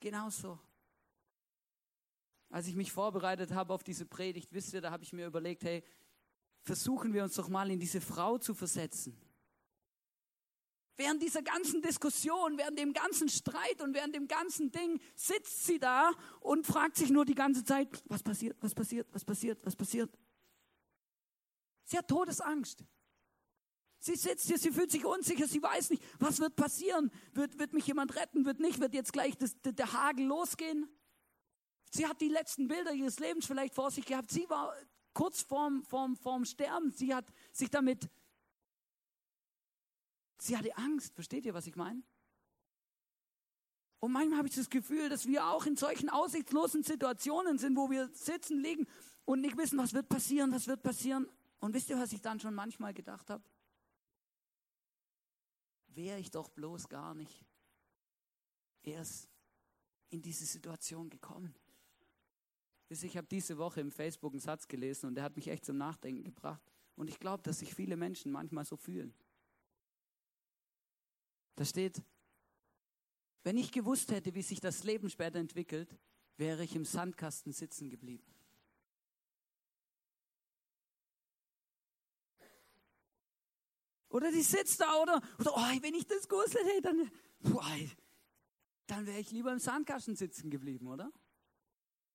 Genauso. 0.00 0.58
Als 2.52 2.66
ich 2.66 2.76
mich 2.76 2.92
vorbereitet 2.92 3.52
habe 3.52 3.72
auf 3.72 3.82
diese 3.82 4.04
Predigt, 4.04 4.52
wisst 4.52 4.74
ihr, 4.74 4.82
da 4.82 4.90
habe 4.90 5.02
ich 5.02 5.14
mir 5.14 5.26
überlegt, 5.26 5.64
hey, 5.64 5.82
versuchen 6.60 7.14
wir 7.14 7.24
uns 7.24 7.34
doch 7.34 7.48
mal 7.48 7.70
in 7.70 7.80
diese 7.80 8.02
Frau 8.02 8.36
zu 8.36 8.52
versetzen. 8.52 9.18
Während 10.98 11.22
dieser 11.22 11.40
ganzen 11.40 11.80
Diskussion, 11.80 12.58
während 12.58 12.78
dem 12.78 12.92
ganzen 12.92 13.30
Streit 13.30 13.80
und 13.80 13.94
während 13.94 14.14
dem 14.14 14.28
ganzen 14.28 14.70
Ding 14.70 15.00
sitzt 15.14 15.64
sie 15.64 15.78
da 15.78 16.12
und 16.40 16.66
fragt 16.66 16.96
sich 16.96 17.08
nur 17.08 17.24
die 17.24 17.34
ganze 17.34 17.64
Zeit, 17.64 17.88
was 18.04 18.22
passiert, 18.22 18.58
was 18.60 18.74
passiert, 18.74 19.08
was 19.14 19.24
passiert, 19.24 19.64
was 19.64 19.74
passiert. 19.74 20.10
Sie 21.84 21.96
hat 21.96 22.06
Todesangst. 22.06 22.84
Sie 23.98 24.14
sitzt 24.14 24.46
hier, 24.48 24.58
sie 24.58 24.72
fühlt 24.72 24.90
sich 24.90 25.06
unsicher, 25.06 25.46
sie 25.46 25.62
weiß 25.62 25.88
nicht, 25.88 26.02
was 26.18 26.38
wird 26.38 26.54
passieren. 26.54 27.10
Wird, 27.32 27.58
wird 27.58 27.72
mich 27.72 27.86
jemand 27.86 28.14
retten, 28.14 28.44
wird 28.44 28.60
nicht, 28.60 28.78
wird 28.78 28.92
jetzt 28.92 29.14
gleich 29.14 29.38
das, 29.38 29.56
der 29.62 29.92
Hagel 29.94 30.26
losgehen. 30.26 30.86
Sie 31.94 32.06
hat 32.06 32.20
die 32.20 32.28
letzten 32.28 32.68
Bilder 32.68 32.92
ihres 32.92 33.18
Lebens 33.18 33.46
vielleicht 33.46 33.74
vor 33.74 33.90
sich 33.90 34.06
gehabt. 34.06 34.30
Sie 34.30 34.48
war 34.48 34.74
kurz 35.12 35.42
vorm, 35.42 35.82
vorm, 35.82 36.16
vorm 36.16 36.44
Sterben. 36.44 36.90
Sie 36.92 37.14
hat 37.14 37.26
sich 37.52 37.70
damit 37.70 38.08
Sie 40.42 40.56
hatte 40.56 40.76
Angst. 40.76 41.14
Versteht 41.14 41.46
ihr, 41.46 41.54
was 41.54 41.68
ich 41.68 41.76
meine? 41.76 42.02
Und 44.00 44.10
manchmal 44.10 44.38
habe 44.38 44.48
ich 44.48 44.54
das 44.56 44.68
Gefühl, 44.68 45.08
dass 45.08 45.26
wir 45.26 45.46
auch 45.46 45.66
in 45.66 45.76
solchen 45.76 46.08
aussichtslosen 46.08 46.82
Situationen 46.82 47.58
sind, 47.58 47.76
wo 47.76 47.88
wir 47.88 48.08
sitzen, 48.08 48.60
liegen 48.60 48.88
und 49.24 49.40
nicht 49.40 49.56
wissen, 49.56 49.78
was 49.78 49.92
wird 49.92 50.08
passieren, 50.08 50.50
was 50.50 50.66
wird 50.66 50.82
passieren. 50.82 51.28
Und 51.60 51.74
wisst 51.74 51.90
ihr, 51.90 51.96
was 51.96 52.12
ich 52.12 52.20
dann 52.20 52.40
schon 52.40 52.54
manchmal 52.54 52.92
gedacht 52.92 53.30
habe? 53.30 53.44
Wäre 55.86 56.18
ich 56.18 56.32
doch 56.32 56.48
bloß 56.48 56.88
gar 56.88 57.14
nicht 57.14 57.46
erst 58.82 59.28
in 60.10 60.22
diese 60.22 60.44
Situation 60.44 61.08
gekommen. 61.08 61.54
Ich 63.00 63.16
habe 63.16 63.26
diese 63.26 63.56
Woche 63.56 63.80
im 63.80 63.90
Facebook 63.90 64.32
einen 64.32 64.40
Satz 64.40 64.68
gelesen 64.68 65.06
und 65.06 65.14
der 65.14 65.24
hat 65.24 65.36
mich 65.36 65.48
echt 65.48 65.64
zum 65.64 65.78
Nachdenken 65.78 66.24
gebracht. 66.24 66.62
Und 66.94 67.08
ich 67.08 67.18
glaube, 67.18 67.42
dass 67.42 67.60
sich 67.60 67.74
viele 67.74 67.96
Menschen 67.96 68.30
manchmal 68.30 68.66
so 68.66 68.76
fühlen. 68.76 69.14
Da 71.54 71.64
steht, 71.64 72.02
wenn 73.44 73.56
ich 73.56 73.72
gewusst 73.72 74.10
hätte, 74.12 74.34
wie 74.34 74.42
sich 74.42 74.60
das 74.60 74.84
Leben 74.84 75.08
später 75.08 75.38
entwickelt, 75.38 75.96
wäre 76.36 76.64
ich 76.64 76.76
im 76.76 76.84
Sandkasten 76.84 77.52
sitzen 77.52 77.88
geblieben. 77.88 78.24
Oder 84.10 84.30
die 84.30 84.42
sitzt 84.42 84.80
da 84.80 85.00
oder, 85.00 85.22
oder 85.38 85.52
oh, 85.56 85.82
wenn 85.82 85.94
ich 85.94 86.06
das 86.06 86.28
gewusst 86.28 86.54
hätte, 86.54 86.82
dann, 86.82 87.10
dann 88.86 89.06
wäre 89.06 89.18
ich 89.18 89.30
lieber 89.30 89.50
im 89.50 89.58
Sandkasten 89.58 90.16
sitzen 90.16 90.50
geblieben, 90.50 90.86
oder? 90.88 91.10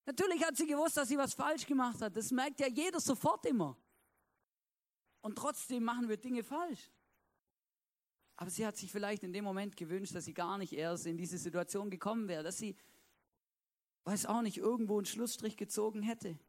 Natürlich 0.08 0.42
hat 0.42 0.56
sie 0.56 0.66
gewusst, 0.66 0.96
dass 0.96 1.10
sie 1.10 1.18
was 1.18 1.34
falsch 1.34 1.66
gemacht 1.66 2.02
hat. 2.02 2.16
Das 2.16 2.32
merkt 2.32 2.62
ja 2.62 2.68
jeder 2.68 3.02
sofort 3.02 3.46
immer. 3.46 3.78
Und 5.20 5.38
trotzdem 5.38 5.84
machen 5.84 6.08
wir 6.08 6.16
Dinge 6.16 6.44
falsch. 6.44 6.90
Aber 8.38 8.50
sie 8.50 8.66
hat 8.66 8.78
sich 8.78 8.90
vielleicht 8.90 9.24
in 9.24 9.34
dem 9.34 9.44
Moment 9.44 9.76
gewünscht, 9.76 10.16
dass 10.16 10.24
sie 10.24 10.34
gar 10.34 10.58
nicht 10.58 10.72
erst 10.72 11.08
in 11.08 11.18
diese 11.18 11.38
Situation 11.38 11.90
gekommen 11.90 12.30
wäre, 12.30 12.42
dass 12.42 12.58
sie, 12.58 12.78
weiß 14.06 14.28
auch 14.28 14.42
nicht, 14.42 14.58
irgendwo 14.58 14.96
einen 14.96 15.06
Schlussstrich 15.06 15.58
gezogen 15.58 16.02
hätte. 16.02 16.40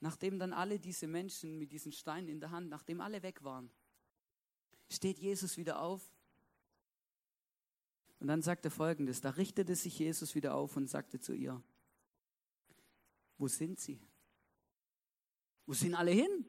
Nachdem 0.00 0.38
dann 0.38 0.52
alle 0.52 0.78
diese 0.78 1.06
Menschen 1.06 1.56
mit 1.58 1.72
diesen 1.72 1.92
Steinen 1.92 2.28
in 2.28 2.40
der 2.40 2.50
Hand, 2.50 2.68
nachdem 2.68 3.00
alle 3.00 3.22
weg 3.22 3.42
waren, 3.42 3.70
steht 4.90 5.18
Jesus 5.18 5.56
wieder 5.56 5.80
auf. 5.80 6.13
Und 8.24 8.28
dann 8.28 8.40
sagt 8.40 8.64
er 8.64 8.70
folgendes, 8.70 9.20
da 9.20 9.28
richtete 9.28 9.76
sich 9.76 9.98
Jesus 9.98 10.34
wieder 10.34 10.54
auf 10.54 10.78
und 10.78 10.88
sagte 10.88 11.20
zu 11.20 11.34
ihr, 11.34 11.62
wo 13.36 13.48
sind 13.48 13.78
sie? 13.78 14.00
Wo 15.66 15.74
sind 15.74 15.94
alle 15.94 16.12
hin? 16.12 16.46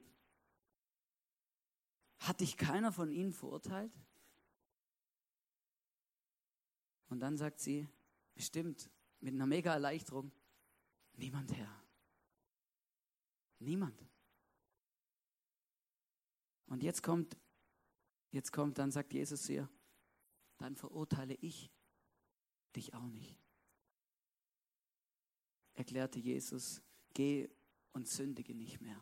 Hat 2.19 2.39
dich 2.39 2.55
keiner 2.55 2.93
von 2.93 3.11
ihnen 3.11 3.33
verurteilt? 3.33 3.91
Und 7.09 7.19
dann 7.19 7.35
sagt 7.35 7.59
sie, 7.59 7.85
bestimmt, 8.35 8.89
mit 9.19 9.33
einer 9.33 9.45
mega 9.45 9.73
Erleichterung, 9.73 10.31
niemand 11.17 11.51
Herr. 11.57 11.83
Niemand. 13.59 14.01
Und 16.67 16.83
jetzt 16.83 17.03
kommt, 17.03 17.35
jetzt 18.31 18.53
kommt, 18.53 18.77
dann 18.77 18.91
sagt 18.91 19.11
Jesus 19.11 19.49
ihr, 19.49 19.69
dann 20.65 20.75
verurteile 20.75 21.35
ich 21.35 21.71
dich 22.75 22.95
auch 22.95 23.07
nicht. 23.09 23.37
Erklärte 25.75 26.17
Jesus, 26.17 26.81
geh 27.13 27.47
und 27.93 28.07
sündige 28.07 28.55
nicht 28.55 28.81
mehr. 28.81 28.99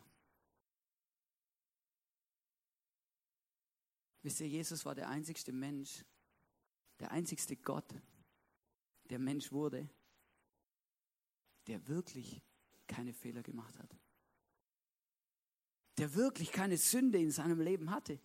Wisst 4.20 4.40
ihr, 4.40 4.48
Jesus 4.48 4.84
war 4.84 4.94
der 4.94 5.08
einzigste 5.08 5.52
Mensch, 5.52 6.04
der 7.00 7.10
einzigste 7.12 7.56
Gott, 7.56 7.94
der 9.08 9.18
Mensch 9.18 9.50
wurde, 9.50 9.88
der 11.66 11.88
wirklich 11.88 12.42
keine 12.86 13.14
Fehler 13.14 13.42
gemacht 13.42 13.78
hat. 13.78 13.96
Der 15.96 16.12
wirklich 16.14 16.52
keine 16.52 16.76
Sünde 16.76 17.18
in 17.18 17.30
seinem 17.30 17.60
Leben 17.60 17.90
hatte. 17.90 18.20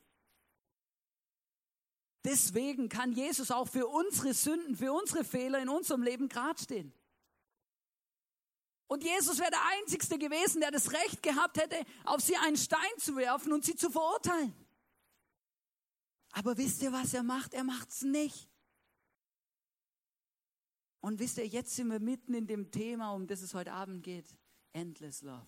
Deswegen 2.26 2.90
kann 2.90 3.14
Jesus 3.14 3.50
auch 3.50 3.68
für 3.68 3.88
unsere 3.88 4.34
Sünden, 4.34 4.76
für 4.76 4.92
unsere 4.92 5.24
Fehler 5.24 5.60
in 5.60 5.70
unserem 5.70 6.04
Leben 6.04 6.28
gerade 6.28 6.62
stehen. 6.62 6.94
Und 8.88 9.04
Jesus 9.04 9.40
wäre 9.40 9.52
der 9.52 9.66
Einzigste 9.78 10.18
gewesen, 10.18 10.62
der 10.62 10.72
das 10.72 10.92
Recht 10.92 11.22
gehabt 11.22 11.58
hätte, 11.58 11.78
auf 12.06 12.22
sie 12.22 12.36
einen 12.36 12.58
Stein 12.58 12.80
zu 12.98 13.16
werfen 13.16 13.54
und 13.54 13.64
sie 13.64 13.76
zu 13.76 13.90
verurteilen. 13.90 14.54
Aber 16.32 16.58
wisst 16.58 16.82
ihr, 16.82 16.92
was 16.92 17.14
er 17.14 17.24
macht? 17.24 17.54
Er 17.54 17.64
macht's 17.64 18.02
nicht. 18.02 18.50
Und 21.02 21.20
wisst 21.20 21.38
ihr, 21.38 21.48
jetzt 21.48 21.76
sind 21.76 21.90
wir 21.90 22.00
mitten 22.00 22.34
in 22.34 22.48
dem 22.48 22.72
Thema, 22.72 23.14
um 23.14 23.28
das 23.28 23.42
es 23.42 23.54
heute 23.54 23.72
Abend 23.72 24.04
geht. 24.04 24.36
Endless 24.74 25.22
Love. 25.22 25.48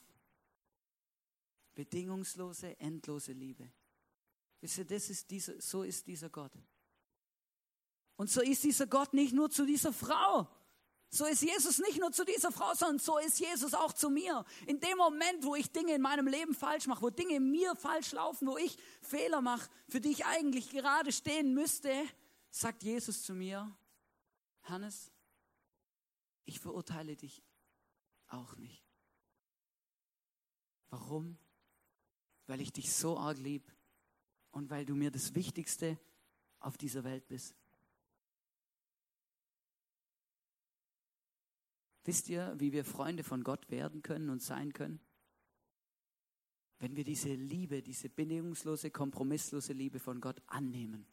Bedingungslose, 1.74 2.80
endlose 2.80 3.34
Liebe. 3.34 3.72
Wisst 4.62 4.78
ihr, 4.78 4.86
das 4.86 5.10
ist 5.10 5.30
dieser, 5.30 5.60
so 5.60 5.84
ist 5.84 6.06
dieser 6.08 6.30
Gott. 6.30 6.54
Und 8.16 8.30
so 8.30 8.42
ist 8.42 8.64
dieser 8.64 8.86
Gott 8.86 9.14
nicht 9.14 9.34
nur 9.34 9.50
zu 9.50 9.66
dieser 9.66 9.92
Frau. 9.92 10.48
So 11.10 11.26
ist 11.26 11.42
Jesus 11.42 11.80
nicht 11.80 12.00
nur 12.00 12.12
zu 12.12 12.24
dieser 12.24 12.52
Frau, 12.52 12.74
sondern 12.74 13.00
so 13.00 13.18
ist 13.18 13.40
Jesus 13.40 13.74
auch 13.74 13.92
zu 13.92 14.10
mir. 14.10 14.46
In 14.68 14.80
dem 14.80 14.98
Moment, 14.98 15.44
wo 15.44 15.56
ich 15.56 15.72
Dinge 15.72 15.96
in 15.96 16.02
meinem 16.02 16.28
Leben 16.28 16.54
falsch 16.54 16.86
mache, 16.86 17.02
wo 17.02 17.10
Dinge 17.10 17.36
in 17.36 17.52
mir 17.52 17.76
falsch 17.76 18.14
laufen, 18.14 18.48
wo 18.48 18.58
ich 18.58 18.78
Fehler 19.02 19.42
mache, 19.42 19.70
für 19.90 20.00
die 20.00 20.12
ich 20.12 20.26
eigentlich 20.26 20.70
gerade 20.70 21.12
stehen 21.12 21.54
müsste, 21.54 21.92
sagt 22.52 22.84
Jesus 22.84 23.24
zu 23.24 23.34
mir, 23.34 23.76
Hannes, 24.62 25.12
ich 26.46 26.60
verurteile 26.60 27.18
dich 27.18 27.44
auch 28.28 28.56
nicht. 28.56 28.86
Warum? 30.92 31.38
Weil 32.48 32.62
ich 32.62 32.72
dich 32.72 32.94
so 32.94 33.18
arg 33.18 33.38
lieb 33.38 33.70
und 34.52 34.70
weil 34.70 34.86
du 34.86 34.96
mir 34.96 35.12
das 35.12 35.34
Wichtigste 35.36 36.00
auf 36.60 36.78
dieser 36.78 37.04
Welt 37.04 37.28
bist. 37.28 37.56
Wisst 42.04 42.30
ihr, 42.30 42.54
wie 42.58 42.72
wir 42.72 42.84
Freunde 42.84 43.24
von 43.24 43.44
Gott 43.44 43.70
werden 43.70 44.02
können 44.02 44.30
und 44.30 44.42
sein 44.42 44.74
können? 44.74 45.00
Wenn 46.80 46.96
wir 46.96 47.04
diese 47.04 47.34
Liebe, 47.34 47.84
diese 47.84 48.10
bedingungslose, 48.10 48.90
kompromisslose 48.90 49.74
Liebe 49.74 50.00
von 50.00 50.20
Gott 50.20 50.42
annehmen. 50.48 51.06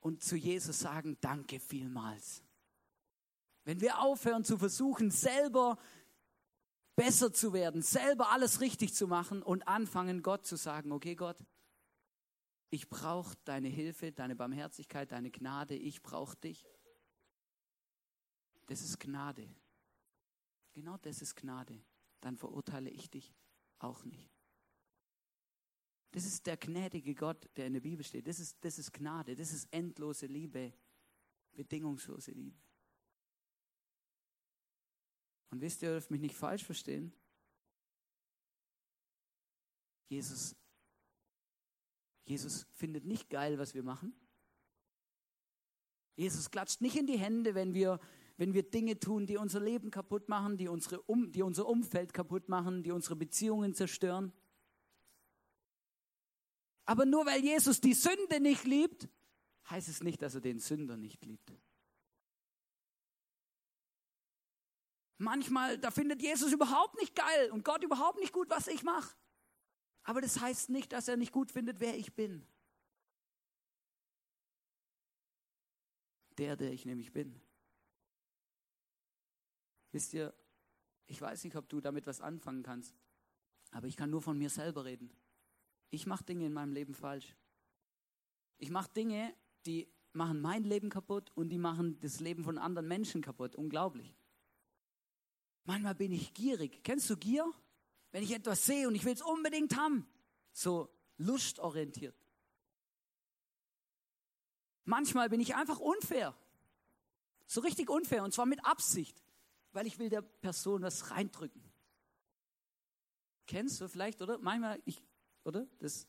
Und 0.00 0.22
zu 0.22 0.36
Jesus 0.36 0.80
sagen, 0.80 1.16
danke 1.20 1.58
vielmals. 1.58 2.42
Wenn 3.64 3.80
wir 3.80 4.00
aufhören 4.00 4.44
zu 4.44 4.58
versuchen, 4.58 5.10
selber 5.10 5.78
besser 6.96 7.32
zu 7.32 7.52
werden, 7.52 7.82
selber 7.82 8.30
alles 8.30 8.60
richtig 8.60 8.94
zu 8.94 9.06
machen 9.06 9.42
und 9.42 9.66
anfangen, 9.68 10.22
Gott 10.22 10.46
zu 10.46 10.56
sagen, 10.56 10.92
okay 10.92 11.14
Gott, 11.14 11.38
ich 12.70 12.88
brauche 12.88 13.36
deine 13.44 13.68
Hilfe, 13.68 14.12
deine 14.12 14.34
Barmherzigkeit, 14.34 15.12
deine 15.12 15.30
Gnade, 15.30 15.74
ich 15.74 16.02
brauche 16.02 16.36
dich. 16.36 16.64
Das 18.66 18.80
ist 18.80 18.98
Gnade. 18.98 19.46
Genau 20.72 20.96
das 20.96 21.20
ist 21.20 21.36
Gnade. 21.36 21.82
Dann 22.20 22.36
verurteile 22.36 22.88
ich 22.88 23.10
dich 23.10 23.34
auch 23.78 24.04
nicht. 24.04 24.30
Das 26.12 26.24
ist 26.24 26.46
der 26.46 26.56
gnädige 26.56 27.14
Gott, 27.14 27.48
der 27.56 27.66
in 27.66 27.74
der 27.74 27.80
Bibel 27.80 28.04
steht. 28.04 28.26
Das 28.26 28.38
ist, 28.38 28.56
das 28.64 28.78
ist 28.78 28.92
Gnade, 28.92 29.34
das 29.34 29.52
ist 29.52 29.66
endlose 29.72 30.26
Liebe, 30.26 30.72
bedingungslose 31.52 32.32
Liebe. 32.32 32.58
Und 35.52 35.60
wisst 35.60 35.82
ihr, 35.82 35.90
ihr 35.90 35.92
dürft 35.92 36.10
mich 36.10 36.22
nicht 36.22 36.34
falsch 36.34 36.64
verstehen. 36.64 37.12
Jesus, 40.08 40.56
Jesus 42.24 42.66
findet 42.72 43.04
nicht 43.04 43.28
geil, 43.28 43.58
was 43.58 43.74
wir 43.74 43.82
machen. 43.82 44.14
Jesus 46.16 46.50
klatscht 46.50 46.80
nicht 46.80 46.96
in 46.96 47.06
die 47.06 47.18
Hände, 47.18 47.54
wenn 47.54 47.74
wir, 47.74 48.00
wenn 48.38 48.54
wir 48.54 48.62
Dinge 48.62 48.98
tun, 48.98 49.26
die 49.26 49.36
unser 49.36 49.60
Leben 49.60 49.90
kaputt 49.90 50.28
machen, 50.30 50.56
die, 50.56 50.68
unsere 50.68 51.02
um, 51.02 51.32
die 51.32 51.42
unser 51.42 51.66
Umfeld 51.66 52.14
kaputt 52.14 52.48
machen, 52.48 52.82
die 52.82 52.90
unsere 52.90 53.16
Beziehungen 53.16 53.74
zerstören. 53.74 54.32
Aber 56.86 57.04
nur 57.04 57.26
weil 57.26 57.42
Jesus 57.42 57.80
die 57.80 57.94
Sünde 57.94 58.40
nicht 58.40 58.64
liebt, 58.64 59.06
heißt 59.68 59.88
es 59.88 60.02
nicht, 60.02 60.22
dass 60.22 60.34
er 60.34 60.40
den 60.40 60.60
Sünder 60.60 60.96
nicht 60.96 61.24
liebt. 61.26 61.52
Manchmal, 65.18 65.78
da 65.78 65.90
findet 65.90 66.20
Jesus 66.20 66.52
überhaupt 66.52 66.98
nicht 67.00 67.14
geil 67.14 67.50
und 67.52 67.64
Gott 67.64 67.84
überhaupt 67.84 68.18
nicht 68.18 68.32
gut, 68.32 68.50
was 68.50 68.66
ich 68.66 68.82
mache. 68.82 69.14
Aber 70.04 70.20
das 70.20 70.40
heißt 70.40 70.70
nicht, 70.70 70.92
dass 70.92 71.08
er 71.08 71.16
nicht 71.16 71.32
gut 71.32 71.52
findet, 71.52 71.80
wer 71.80 71.96
ich 71.96 72.14
bin. 72.14 72.46
Der, 76.38 76.56
der 76.56 76.72
ich 76.72 76.84
nämlich 76.84 77.12
bin. 77.12 77.40
Wisst 79.92 80.14
ihr, 80.14 80.34
ich 81.06 81.20
weiß 81.20 81.44
nicht, 81.44 81.56
ob 81.56 81.68
du 81.68 81.80
damit 81.80 82.06
was 82.06 82.20
anfangen 82.20 82.62
kannst, 82.62 82.96
aber 83.70 83.86
ich 83.86 83.96
kann 83.96 84.10
nur 84.10 84.22
von 84.22 84.38
mir 84.38 84.48
selber 84.48 84.84
reden. 84.84 85.12
Ich 85.90 86.06
mache 86.06 86.24
Dinge 86.24 86.46
in 86.46 86.52
meinem 86.52 86.72
Leben 86.72 86.94
falsch. 86.94 87.36
Ich 88.56 88.70
mache 88.70 88.90
Dinge, 88.92 89.34
die 89.66 89.92
machen 90.14 90.40
mein 90.40 90.64
Leben 90.64 90.88
kaputt 90.88 91.30
und 91.34 91.50
die 91.50 91.58
machen 91.58 92.00
das 92.00 92.20
Leben 92.20 92.44
von 92.44 92.58
anderen 92.58 92.88
Menschen 92.88 93.20
kaputt. 93.20 93.54
Unglaublich. 93.54 94.16
Manchmal 95.64 95.94
bin 95.94 96.12
ich 96.12 96.34
gierig. 96.34 96.82
Kennst 96.82 97.08
du 97.10 97.16
Gier? 97.16 97.50
Wenn 98.10 98.22
ich 98.22 98.32
etwas 98.32 98.66
sehe 98.66 98.88
und 98.88 98.94
ich 98.94 99.04
will 99.04 99.14
es 99.14 99.22
unbedingt 99.22 99.76
haben. 99.76 100.06
So 100.52 100.90
lustorientiert. 101.16 102.16
Manchmal 104.84 105.28
bin 105.28 105.40
ich 105.40 105.54
einfach 105.54 105.78
unfair. 105.78 106.36
So 107.46 107.60
richtig 107.60 107.88
unfair 107.88 108.24
und 108.24 108.34
zwar 108.34 108.46
mit 108.46 108.64
Absicht, 108.64 109.22
weil 109.72 109.86
ich 109.86 109.98
will 109.98 110.08
der 110.08 110.22
Person 110.22 110.82
was 110.82 111.10
reindrücken. 111.10 111.62
Kennst 113.46 113.80
du 113.80 113.88
vielleicht, 113.88 114.20
oder? 114.22 114.38
Manchmal, 114.38 114.80
ich, 114.84 115.02
oder? 115.44 115.66
Das, 115.78 116.06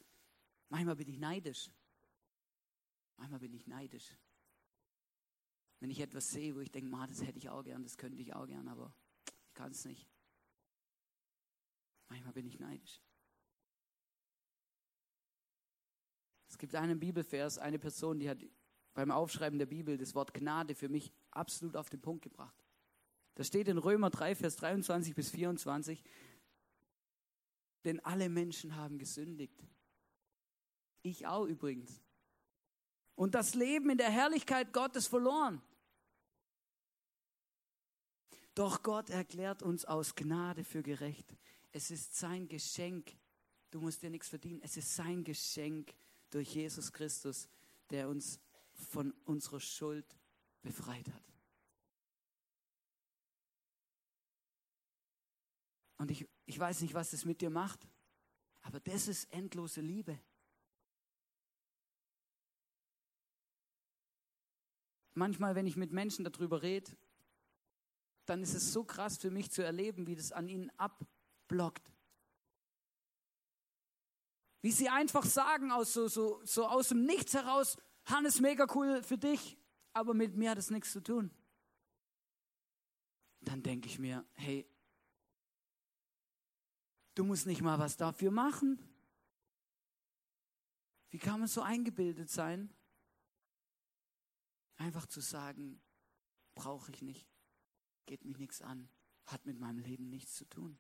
manchmal 0.70 0.96
bin 0.96 1.08
ich 1.08 1.20
neidisch. 1.20 1.70
Manchmal 3.18 3.40
bin 3.40 3.54
ich 3.54 3.68
neidisch. 3.68 4.16
Wenn 5.80 5.90
ich 5.90 6.00
etwas 6.00 6.30
sehe, 6.30 6.56
wo 6.56 6.60
ich 6.60 6.72
denke, 6.72 6.90
das 7.08 7.22
hätte 7.22 7.38
ich 7.38 7.50
auch 7.50 7.64
gern, 7.64 7.84
das 7.84 7.98
könnte 7.98 8.22
ich 8.22 8.34
auch 8.34 8.48
gern, 8.48 8.68
aber 8.68 8.96
ich 9.54 9.56
kann 9.56 9.72
es 9.72 9.86
nicht. 9.86 10.10
Manchmal 12.10 12.34
bin 12.34 12.48
ich 12.48 12.60
neidisch. 12.60 13.00
Es 16.50 16.58
gibt 16.58 16.74
einen 16.74 17.00
Bibelvers, 17.00 17.60
eine 17.60 17.78
Person, 17.78 18.20
die 18.20 18.30
hat 18.30 18.40
beim 18.96 19.12
Aufschreiben 19.12 19.60
der 19.60 19.68
Bibel 19.68 19.96
das 19.98 20.16
Wort 20.16 20.34
Gnade 20.34 20.74
für 20.74 20.90
mich 20.90 21.14
absolut 21.30 21.76
auf 21.76 21.92
den 21.92 22.02
Punkt 22.02 22.24
gebracht. 22.24 22.56
Da 23.36 23.44
steht 23.44 23.68
in 23.68 23.78
Römer 23.78 24.10
3, 24.10 24.36
Vers 24.36 24.56
23 24.56 25.14
bis 25.14 25.30
24, 25.30 26.04
denn 27.84 28.00
alle 28.00 28.30
Menschen 28.30 28.76
haben 28.76 28.98
gesündigt. 28.98 29.64
Ich 31.04 31.28
auch 31.28 31.46
übrigens. 31.46 32.02
Und 33.14 33.36
das 33.36 33.54
Leben 33.54 33.92
in 33.92 33.98
der 34.00 34.10
Herrlichkeit 34.10 34.74
Gottes 34.74 35.06
verloren. 35.06 35.62
Doch 38.56 38.84
Gott 38.84 39.10
erklärt 39.10 39.64
uns 39.64 39.86
aus 39.86 40.16
Gnade 40.16 40.64
für 40.64 40.84
gerecht. 40.84 41.36
Es 41.72 41.90
ist 41.90 42.16
sein 42.16 42.48
Geschenk. 42.48 43.16
Du 43.72 43.82
musst 43.82 44.04
dir 44.04 44.12
nichts 44.12 44.30
verdienen. 44.30 44.62
Es 44.64 44.78
ist 44.78 44.96
sein 44.96 45.24
Geschenk 45.24 45.94
durch 46.30 46.54
Jesus 46.54 46.92
Christus, 46.92 47.48
der 47.90 48.10
uns 48.10 48.40
von 48.74 49.12
unserer 49.26 49.60
Schuld 49.60 50.06
befreit 50.62 51.08
hat. 51.08 51.34
Und 55.98 56.12
ich, 56.12 56.28
ich 56.46 56.60
weiß 56.60 56.82
nicht, 56.82 56.94
was 56.94 57.12
das 57.12 57.26
mit 57.26 57.42
dir 57.42 57.50
macht, 57.50 57.88
aber 58.62 58.80
das 58.80 59.08
ist 59.08 59.32
endlose 59.32 59.82
Liebe. 59.82 60.20
Manchmal, 65.14 65.56
wenn 65.56 65.68
ich 65.68 65.76
mit 65.76 65.92
Menschen 65.92 66.26
darüber 66.26 66.62
rede, 66.62 66.92
dann 68.26 68.42
ist 68.42 68.54
es 68.54 68.72
so 68.72 68.84
krass 68.84 69.18
für 69.18 69.32
mich 69.32 69.52
zu 69.52 69.64
erleben, 69.64 70.08
wie 70.08 70.16
das 70.16 70.32
an 70.32 70.48
ihnen 70.48 70.72
abblockt. 70.78 71.92
Wie 74.62 74.72
sie 74.72 74.88
einfach 74.88 75.26
sagen, 75.26 75.72
aus 75.72 75.94
so, 75.94 76.08
so, 76.08 76.42
so 76.46 76.68
aus 76.68 76.90
dem 76.90 77.06
Nichts 77.06 77.34
heraus, 77.34 77.78
Hannes, 78.06 78.40
mega 78.40 78.66
cool 78.76 79.04
für 79.04 79.18
dich, 79.18 79.58
aber 79.92 80.14
mit 80.14 80.36
mir 80.36 80.52
hat 80.52 80.58
es 80.58 80.70
nichts 80.70 80.92
zu 80.92 81.02
tun. 81.02 81.32
Dann 83.42 83.62
denke 83.62 83.88
ich 83.88 84.00
mir, 84.00 84.26
hey, 84.34 84.66
du 87.16 87.26
musst 87.26 87.46
nicht 87.46 87.62
mal 87.62 87.78
was 87.78 87.98
dafür 87.98 88.32
machen. 88.32 88.80
Wie 91.10 91.20
kann 91.20 91.40
man 91.40 91.50
so 91.50 91.62
eingebildet 91.62 92.30
sein? 92.30 92.74
Einfach 94.78 95.06
zu 95.06 95.20
sagen, 95.20 95.82
brauche 96.56 96.90
ich 96.92 97.02
nicht 97.02 97.33
geht 98.06 98.26
mich 98.26 98.38
nichts 98.38 98.62
an, 98.62 98.90
hat 99.26 99.46
mit 99.46 99.60
meinem 99.60 99.80
Leben 99.80 100.10
nichts 100.10 100.36
zu 100.36 100.46
tun. 100.46 100.78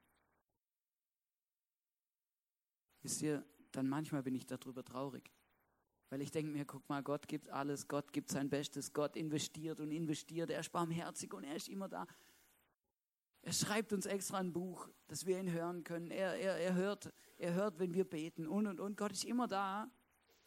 Wisst 3.01 3.21
ihr, 3.21 3.45
dann 3.71 3.87
manchmal 3.87 4.23
bin 4.23 4.35
ich 4.35 4.45
darüber 4.45 4.83
traurig. 4.83 5.31
Weil 6.09 6.21
ich 6.21 6.31
denke 6.31 6.51
mir, 6.51 6.65
guck 6.65 6.87
mal, 6.89 7.01
Gott 7.01 7.27
gibt 7.27 7.49
alles, 7.49 7.87
Gott 7.87 8.13
gibt 8.13 8.29
sein 8.29 8.49
Bestes, 8.49 8.93
Gott 8.93 9.15
investiert 9.15 9.79
und 9.79 9.91
investiert, 9.91 10.51
er 10.51 10.59
ist 10.59 10.71
barmherzig 10.71 11.33
und 11.33 11.43
er 11.43 11.55
ist 11.55 11.69
immer 11.69 11.89
da. 11.89 12.05
Er 13.41 13.51
schreibt 13.51 13.91
uns 13.91 14.05
extra 14.05 14.37
ein 14.37 14.53
Buch, 14.53 14.87
dass 15.07 15.25
wir 15.25 15.39
ihn 15.39 15.51
hören 15.51 15.83
können. 15.83 16.11
Er, 16.11 16.35
er, 16.35 16.57
er, 16.57 16.75
hört, 16.75 17.11
er 17.37 17.53
hört, 17.53 17.79
wenn 17.79 17.93
wir 17.93 18.05
beten 18.05 18.47
und 18.47 18.67
und 18.67 18.79
und. 18.79 18.95
Gott 18.95 19.11
ist 19.11 19.25
immer 19.25 19.47
da 19.47 19.91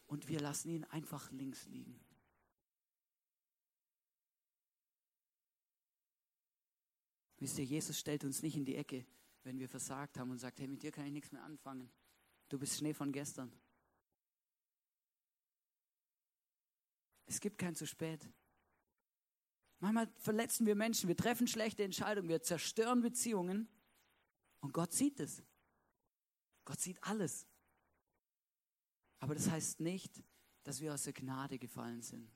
und 0.07 0.27
wir 0.29 0.39
lassen 0.39 0.69
ihn 0.69 0.83
einfach 0.85 1.31
links 1.31 1.65
liegen. 1.67 1.99
Wisst 7.39 7.59
ihr, 7.59 7.65
Jesus 7.65 7.99
stellt 7.99 8.23
uns 8.23 8.41
nicht 8.41 8.55
in 8.55 8.65
die 8.65 8.75
Ecke, 8.75 9.05
wenn 9.43 9.59
wir 9.59 9.69
versagt 9.69 10.17
haben 10.17 10.31
und 10.31 10.39
sagt, 10.39 10.59
hey, 10.59 10.67
mit 10.67 10.81
dir 10.81 10.91
kann 10.91 11.05
ich 11.05 11.11
nichts 11.11 11.31
mehr 11.31 11.43
anfangen. 11.43 11.89
Du 12.49 12.57
bist 12.57 12.77
Schnee 12.77 12.93
von 12.93 13.11
gestern. 13.11 13.51
Es 17.25 17.39
gibt 17.39 17.57
kein 17.57 17.75
zu 17.75 17.85
spät. 17.85 18.27
Manchmal 19.79 20.07
verletzen 20.17 20.65
wir 20.65 20.75
Menschen, 20.75 21.07
wir 21.07 21.17
treffen 21.17 21.45
schlechte 21.45 21.83
Entscheidungen, 21.83 22.29
wir 22.29 22.41
zerstören 22.41 23.01
Beziehungen 23.01 23.67
und 24.61 24.73
Gott 24.73 24.91
sieht 24.91 25.19
es. 25.19 25.43
Gott 26.65 26.79
sieht 26.79 27.03
alles. 27.03 27.45
Aber 29.19 29.35
das 29.35 29.49
heißt 29.49 29.79
nicht, 29.79 30.23
dass 30.63 30.81
wir 30.81 30.93
aus 30.93 31.03
der 31.03 31.13
Gnade 31.13 31.59
gefallen 31.59 32.01
sind. 32.01 32.31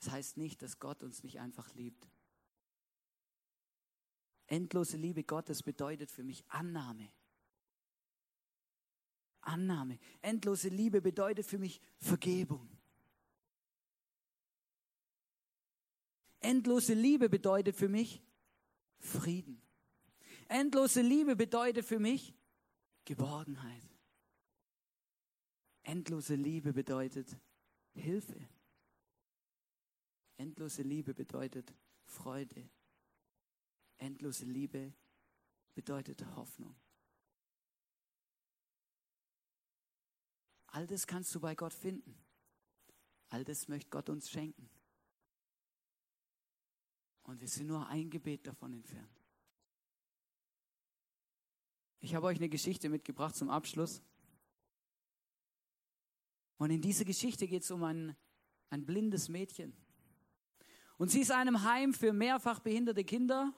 Das 0.00 0.10
heißt 0.10 0.36
nicht, 0.38 0.62
dass 0.62 0.78
Gott 0.78 1.02
uns 1.02 1.22
nicht 1.22 1.38
einfach 1.40 1.72
liebt. 1.74 2.08
Endlose 4.50 4.96
Liebe 4.96 5.22
Gottes 5.22 5.62
bedeutet 5.62 6.10
für 6.10 6.24
mich 6.24 6.44
Annahme. 6.48 7.08
Annahme. 9.42 9.98
Endlose 10.20 10.68
Liebe 10.68 11.00
bedeutet 11.00 11.46
für 11.46 11.58
mich 11.58 11.80
Vergebung. 11.98 12.68
Endlose 16.40 16.94
Liebe 16.94 17.28
bedeutet 17.28 17.76
für 17.76 17.88
mich 17.88 18.20
Frieden. 18.98 19.62
Endlose 20.48 21.00
Liebe 21.00 21.36
bedeutet 21.36 21.84
für 21.84 22.00
mich 22.00 22.34
Geborgenheit. 23.04 23.88
Endlose 25.84 26.34
Liebe 26.34 26.72
bedeutet 26.72 27.36
Hilfe. 27.94 28.48
Endlose 30.38 30.82
Liebe 30.82 31.14
bedeutet 31.14 31.72
Freude. 32.04 32.68
Endlose 34.00 34.46
Liebe 34.46 34.94
bedeutet 35.74 36.24
Hoffnung. 36.34 36.74
All 40.68 40.86
das 40.86 41.06
kannst 41.06 41.34
du 41.34 41.40
bei 41.40 41.54
Gott 41.54 41.74
finden. 41.74 42.16
All 43.28 43.44
das 43.44 43.68
möchte 43.68 43.90
Gott 43.90 44.08
uns 44.08 44.30
schenken. 44.30 44.70
Und 47.24 47.40
wir 47.40 47.48
sind 47.48 47.66
nur 47.66 47.86
ein 47.88 48.10
Gebet 48.10 48.46
davon 48.46 48.72
entfernt. 48.72 49.20
Ich 52.00 52.14
habe 52.14 52.26
euch 52.26 52.38
eine 52.38 52.48
Geschichte 52.48 52.88
mitgebracht 52.88 53.36
zum 53.36 53.50
Abschluss. 53.50 54.02
Und 56.56 56.70
in 56.70 56.80
dieser 56.80 57.04
Geschichte 57.04 57.46
geht 57.46 57.62
es 57.62 57.70
um 57.70 57.84
ein, 57.84 58.16
ein 58.70 58.86
blindes 58.86 59.28
Mädchen. 59.28 59.76
Und 60.96 61.10
sie 61.10 61.20
ist 61.20 61.30
in 61.30 61.36
einem 61.36 61.62
Heim 61.62 61.92
für 61.92 62.12
mehrfach 62.12 62.60
behinderte 62.60 63.04
Kinder. 63.04 63.54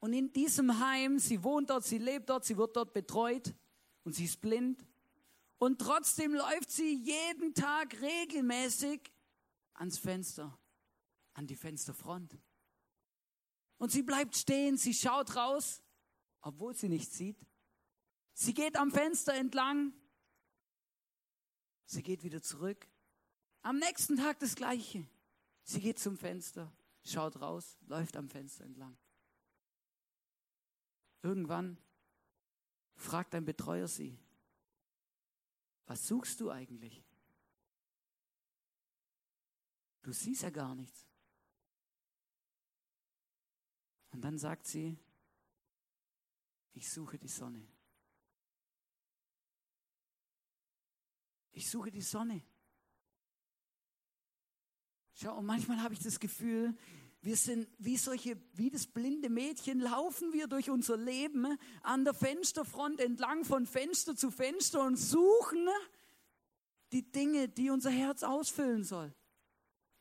Und 0.00 0.12
in 0.12 0.32
diesem 0.32 0.78
Heim, 0.78 1.18
sie 1.18 1.42
wohnt 1.42 1.70
dort, 1.70 1.84
sie 1.84 1.98
lebt 1.98 2.28
dort, 2.28 2.44
sie 2.44 2.56
wird 2.56 2.76
dort 2.76 2.92
betreut 2.92 3.54
und 4.04 4.14
sie 4.14 4.24
ist 4.24 4.40
blind. 4.40 4.86
Und 5.58 5.80
trotzdem 5.80 6.34
läuft 6.34 6.70
sie 6.70 6.94
jeden 6.94 7.52
Tag 7.52 8.00
regelmäßig 8.00 9.12
ans 9.74 9.98
Fenster, 9.98 10.56
an 11.34 11.46
die 11.46 11.56
Fensterfront. 11.56 12.38
Und 13.78 13.90
sie 13.90 14.02
bleibt 14.02 14.36
stehen, 14.36 14.76
sie 14.76 14.94
schaut 14.94 15.34
raus, 15.34 15.82
obwohl 16.40 16.74
sie 16.74 16.88
nichts 16.88 17.16
sieht. 17.16 17.44
Sie 18.34 18.54
geht 18.54 18.76
am 18.76 18.92
Fenster 18.92 19.34
entlang, 19.34 19.92
sie 21.86 22.02
geht 22.02 22.22
wieder 22.22 22.40
zurück. 22.40 22.88
Am 23.62 23.78
nächsten 23.78 24.16
Tag 24.16 24.38
das 24.38 24.54
Gleiche. 24.54 25.08
Sie 25.64 25.80
geht 25.80 25.98
zum 25.98 26.16
Fenster, 26.16 26.72
schaut 27.04 27.40
raus, 27.40 27.76
läuft 27.86 28.16
am 28.16 28.28
Fenster 28.28 28.64
entlang. 28.64 28.96
Irgendwann 31.22 31.78
fragt 32.94 33.34
ein 33.34 33.44
Betreuer 33.44 33.88
sie, 33.88 34.18
was 35.86 36.06
suchst 36.06 36.40
du 36.40 36.50
eigentlich? 36.50 37.02
Du 40.02 40.12
siehst 40.12 40.42
ja 40.42 40.50
gar 40.50 40.74
nichts. 40.74 41.06
Und 44.10 44.22
dann 44.22 44.38
sagt 44.38 44.66
sie, 44.66 44.98
ich 46.74 46.90
suche 46.90 47.18
die 47.18 47.28
Sonne. 47.28 47.66
Ich 51.52 51.68
suche 51.68 51.90
die 51.90 52.02
Sonne. 52.02 52.42
Schau, 55.14 55.36
und 55.36 55.46
manchmal 55.46 55.82
habe 55.82 55.94
ich 55.94 56.00
das 56.00 56.20
Gefühl, 56.20 56.76
wir 57.20 57.36
sind 57.36 57.68
wie 57.78 57.96
solche, 57.96 58.36
wie 58.54 58.70
das 58.70 58.86
blinde 58.86 59.28
Mädchen, 59.28 59.80
laufen 59.80 60.32
wir 60.32 60.46
durch 60.46 60.70
unser 60.70 60.96
Leben 60.96 61.58
an 61.82 62.04
der 62.04 62.14
Fensterfront 62.14 63.00
entlang 63.00 63.44
von 63.44 63.66
Fenster 63.66 64.14
zu 64.16 64.30
Fenster 64.30 64.84
und 64.84 64.96
suchen 64.96 65.68
die 66.92 67.10
Dinge, 67.10 67.48
die 67.48 67.70
unser 67.70 67.90
Herz 67.90 68.22
ausfüllen 68.22 68.84
soll. 68.84 69.12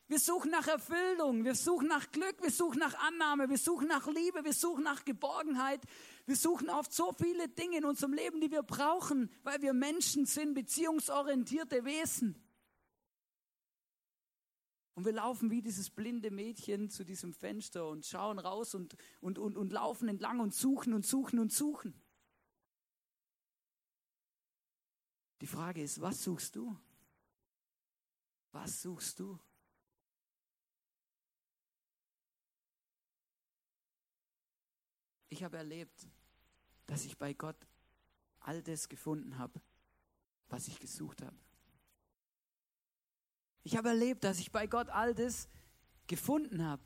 Wir 0.10 0.20
suchen 0.20 0.52
nach 0.52 0.68
Erfüllung, 0.68 1.44
wir 1.44 1.56
suchen 1.56 1.90
nach 1.90 2.12
Glück, 2.12 2.42
wir 2.42 2.52
suchen 2.52 2.80
nach 2.80 2.94
Annahme, 2.94 3.50
wir 3.50 3.58
suchen 3.58 3.90
nach 3.90 4.08
Liebe, 4.08 4.46
wir 4.46 4.54
suchen 4.54 4.84
nach 4.84 5.04
Geborgenheit. 5.04 5.82
Wir 6.26 6.38
suchen 6.38 6.70
oft 6.70 6.94
so 6.94 7.12
viele 7.12 7.50
Dinge 7.50 7.80
in 7.80 7.86
unserem 7.86 8.14
Leben, 8.14 8.40
die 8.40 8.52
wir 8.52 8.64
brauchen, 8.64 9.30
weil 9.44 9.62
wir 9.62 9.74
Menschen 9.74 10.26
sind, 10.26 10.54
beziehungsorientierte 10.54 11.84
Wesen. 11.84 12.42
Und 14.98 15.06
wir 15.06 15.12
laufen 15.12 15.52
wie 15.52 15.62
dieses 15.62 15.92
blinde 15.92 16.32
Mädchen 16.32 16.90
zu 16.90 17.06
diesem 17.06 17.32
Fenster 17.32 17.88
und 17.88 18.04
schauen 18.04 18.40
raus 18.40 18.74
und, 18.74 18.98
und, 19.22 19.38
und, 19.38 19.56
und 19.56 19.72
laufen 19.72 20.10
entlang 20.10 20.40
und 20.40 20.56
suchen 20.56 20.92
und 20.92 21.06
suchen 21.06 21.38
und 21.38 21.54
suchen. 21.54 21.94
Die 25.40 25.46
Frage 25.46 25.84
ist, 25.84 26.02
was 26.02 26.24
suchst 26.24 26.56
du? 26.56 26.76
Was 28.52 28.82
suchst 28.82 29.20
du? 29.20 29.38
Ich 35.30 35.44
habe 35.44 35.58
erlebt, 35.58 36.08
dass 36.88 37.06
ich 37.06 37.20
bei 37.20 37.34
Gott 37.34 37.68
all 38.40 38.64
das 38.64 38.90
gefunden 38.90 39.38
habe, 39.38 39.62
was 40.48 40.68
ich 40.68 40.80
gesucht 40.80 41.22
habe. 41.22 41.38
Ich 43.68 43.76
habe 43.76 43.90
erlebt, 43.90 44.24
dass 44.24 44.40
ich 44.40 44.50
bei 44.50 44.66
Gott 44.66 44.88
all 44.88 45.14
das 45.14 45.50
gefunden 46.08 46.66
habe, 46.66 46.82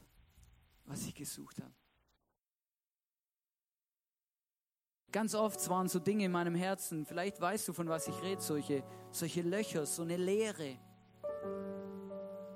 was 0.86 1.06
ich 1.06 1.14
gesucht 1.14 1.62
habe. 1.62 1.72
Ganz 5.12 5.36
oft 5.36 5.70
waren 5.70 5.88
so 5.88 6.00
Dinge 6.00 6.26
in 6.26 6.32
meinem 6.32 6.56
Herzen, 6.56 7.06
vielleicht 7.06 7.40
weißt 7.40 7.68
du, 7.68 7.74
von 7.74 7.88
was 7.88 8.08
ich 8.08 8.20
rede, 8.24 8.42
solche, 8.42 8.84
solche 9.12 9.44
Löcher, 9.44 9.86
so 9.86 10.02
eine 10.02 10.18
Leere. 10.18 10.80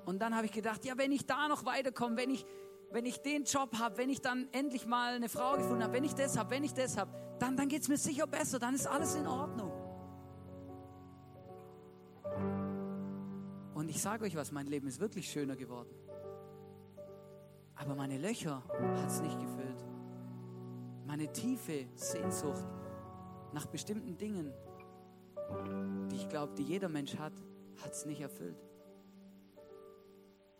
Und 0.06 0.18
dann 0.18 0.34
habe 0.34 0.46
ich 0.46 0.52
gedacht, 0.52 0.84
ja, 0.84 0.98
wenn 0.98 1.12
ich 1.12 1.24
da 1.24 1.46
noch 1.46 1.64
weiterkomme, 1.64 2.16
wenn 2.16 2.30
ich, 2.30 2.44
wenn 2.90 3.06
ich 3.06 3.18
den 3.18 3.44
Job 3.44 3.78
habe, 3.78 3.96
wenn 3.96 4.10
ich 4.10 4.22
dann 4.22 4.48
endlich 4.50 4.86
mal 4.86 5.14
eine 5.14 5.28
Frau 5.28 5.56
gefunden 5.56 5.84
habe, 5.84 5.92
wenn 5.92 6.04
ich 6.04 6.14
das 6.14 6.36
habe, 6.36 6.50
wenn 6.50 6.64
ich 6.64 6.74
das 6.74 6.96
habe, 6.96 7.12
dann, 7.38 7.56
dann 7.56 7.68
geht 7.68 7.82
es 7.82 7.88
mir 7.88 7.96
sicher 7.96 8.26
besser, 8.26 8.58
dann 8.58 8.74
ist 8.74 8.88
alles 8.88 9.14
in 9.14 9.28
Ordnung. 9.28 9.65
Und 13.76 13.90
ich 13.90 14.00
sage 14.00 14.24
euch 14.24 14.34
was, 14.34 14.52
mein 14.52 14.66
Leben 14.68 14.88
ist 14.88 15.00
wirklich 15.00 15.30
schöner 15.30 15.54
geworden. 15.54 15.90
Aber 17.74 17.94
meine 17.94 18.16
Löcher 18.16 18.62
hat 18.66 19.06
es 19.06 19.20
nicht 19.20 19.38
gefüllt. 19.38 19.84
Meine 21.04 21.30
tiefe 21.30 21.84
Sehnsucht 21.94 22.64
nach 23.52 23.66
bestimmten 23.66 24.16
Dingen, 24.16 24.50
die 26.10 26.16
ich 26.16 26.26
glaube, 26.30 26.54
die 26.54 26.62
jeder 26.62 26.88
Mensch 26.88 27.18
hat, 27.18 27.34
hat 27.82 27.92
es 27.92 28.06
nicht 28.06 28.22
erfüllt. 28.22 28.56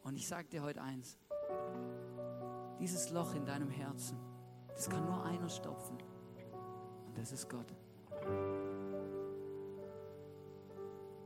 Und 0.02 0.16
ich 0.16 0.28
sage 0.28 0.48
dir 0.48 0.62
heute 0.62 0.82
eins, 0.82 1.18
dieses 2.78 3.08
Loch 3.12 3.34
in 3.34 3.46
deinem 3.46 3.70
Herzen, 3.70 4.18
das 4.74 4.90
kann 4.90 5.06
nur 5.06 5.24
einer 5.24 5.48
stopfen. 5.48 5.96
Und 7.06 7.16
das 7.16 7.32
ist 7.32 7.48
Gott. 7.48 7.74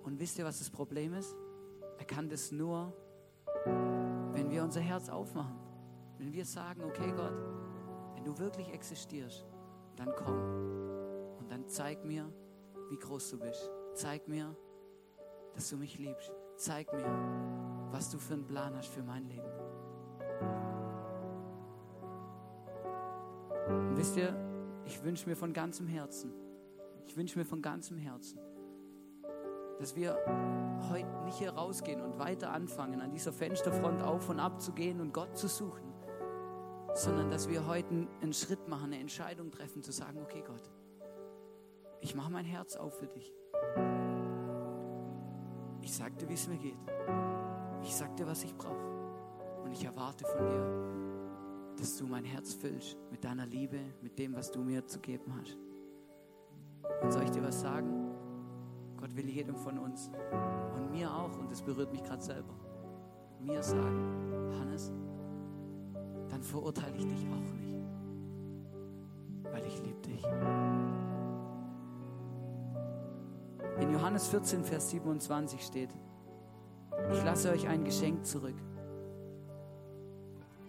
Und 0.04 0.20
wisst 0.20 0.38
ihr, 0.38 0.44
was 0.44 0.60
das 0.60 0.70
Problem 0.70 1.14
ist? 1.14 1.34
Er 2.00 2.06
kann 2.06 2.30
das 2.30 2.50
nur, 2.50 2.92
wenn 4.32 4.50
wir 4.50 4.64
unser 4.64 4.80
Herz 4.80 5.10
aufmachen. 5.10 5.58
Wenn 6.16 6.32
wir 6.32 6.46
sagen, 6.46 6.82
okay 6.82 7.12
Gott, 7.12 7.34
wenn 8.14 8.24
du 8.24 8.38
wirklich 8.38 8.72
existierst, 8.72 9.46
dann 9.96 10.10
komm 10.16 11.38
und 11.38 11.50
dann 11.50 11.68
zeig 11.68 12.04
mir, 12.04 12.32
wie 12.88 12.98
groß 12.98 13.30
du 13.32 13.38
bist. 13.38 13.70
Zeig 13.94 14.28
mir, 14.28 14.56
dass 15.54 15.68
du 15.68 15.76
mich 15.76 15.98
liebst. 15.98 16.32
Zeig 16.56 16.90
mir, 16.94 17.04
was 17.90 18.10
du 18.10 18.18
für 18.18 18.34
einen 18.34 18.46
Plan 18.46 18.74
hast 18.76 18.88
für 18.88 19.02
mein 19.02 19.26
Leben. 19.26 19.50
Und 23.68 23.96
wisst 23.96 24.16
ihr, 24.16 24.34
ich 24.86 25.04
wünsche 25.04 25.28
mir 25.28 25.36
von 25.36 25.52
ganzem 25.52 25.86
Herzen, 25.86 26.32
ich 27.06 27.14
wünsche 27.14 27.38
mir 27.38 27.44
von 27.44 27.60
ganzem 27.60 27.98
Herzen, 27.98 28.40
dass 29.80 29.96
wir 29.96 30.14
heute 30.90 31.24
nicht 31.24 31.38
hier 31.38 31.52
rausgehen 31.52 32.02
und 32.02 32.18
weiter 32.18 32.52
anfangen, 32.52 33.00
an 33.00 33.10
dieser 33.10 33.32
Fensterfront 33.32 34.02
auf 34.02 34.28
und 34.28 34.38
ab 34.38 34.60
zu 34.60 34.72
gehen 34.72 35.00
und 35.00 35.14
Gott 35.14 35.38
zu 35.38 35.48
suchen, 35.48 35.90
sondern 36.94 37.30
dass 37.30 37.48
wir 37.48 37.66
heute 37.66 37.88
einen 38.20 38.34
Schritt 38.34 38.68
machen, 38.68 38.92
eine 38.92 39.00
Entscheidung 39.00 39.50
treffen, 39.50 39.82
zu 39.82 39.90
sagen, 39.90 40.20
okay 40.22 40.44
Gott, 40.46 40.70
ich 42.02 42.14
mache 42.14 42.30
mein 42.30 42.44
Herz 42.44 42.76
auf 42.76 42.98
für 42.98 43.06
dich. 43.06 43.34
Ich 45.80 45.96
sag 45.96 46.16
dir, 46.18 46.28
wie 46.28 46.34
es 46.34 46.46
mir 46.46 46.58
geht. 46.58 46.78
Ich 47.82 47.94
sag 47.94 48.14
dir, 48.16 48.26
was 48.26 48.44
ich 48.44 48.54
brauche. 48.54 48.86
Und 49.64 49.72
ich 49.72 49.84
erwarte 49.84 50.26
von 50.26 50.46
dir, 50.46 51.76
dass 51.78 51.96
du 51.96 52.06
mein 52.06 52.24
Herz 52.24 52.52
füllst 52.52 52.98
mit 53.10 53.24
deiner 53.24 53.46
Liebe, 53.46 53.78
mit 54.02 54.18
dem, 54.18 54.34
was 54.34 54.50
du 54.50 54.60
mir 54.60 54.86
zu 54.86 55.00
geben 55.00 55.34
hast. 55.40 55.56
Und 57.02 57.12
soll 57.12 57.22
ich 57.22 57.30
dir 57.30 57.42
was 57.42 57.60
sagen? 57.60 57.99
Will 59.20 59.28
jedem 59.28 59.54
von 59.54 59.78
uns 59.78 60.10
und 60.74 60.90
mir 60.92 61.14
auch, 61.14 61.36
und 61.36 61.50
das 61.50 61.60
berührt 61.60 61.92
mich 61.92 62.02
gerade 62.02 62.22
selber, 62.22 62.54
mir 63.38 63.62
sagen, 63.62 64.50
Hannes, 64.58 64.90
dann 66.30 66.42
verurteile 66.42 66.96
ich 66.96 67.04
dich 67.04 67.26
auch 67.26 67.52
nicht, 67.58 67.76
weil 69.52 69.62
ich 69.66 69.82
liebe 69.82 70.00
dich. 70.00 70.24
In 73.82 73.92
Johannes 73.92 74.26
14, 74.28 74.64
Vers 74.64 74.88
27 74.88 75.66
steht, 75.66 75.90
ich 77.12 77.22
lasse 77.22 77.50
euch 77.50 77.68
ein 77.68 77.84
Geschenk 77.84 78.24
zurück. 78.24 78.56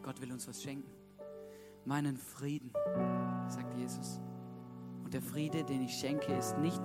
Gott 0.04 0.20
will 0.20 0.34
uns 0.34 0.46
was 0.46 0.62
schenken. 0.62 0.92
Meinen 1.86 2.18
Frieden, 2.18 2.74
sagt 3.48 3.74
Jesus. 3.76 4.20
Und 5.06 5.14
der 5.14 5.22
Friede, 5.22 5.64
den 5.64 5.84
ich 5.84 5.94
schenke, 5.94 6.34
ist 6.34 6.58
nicht 6.58 6.82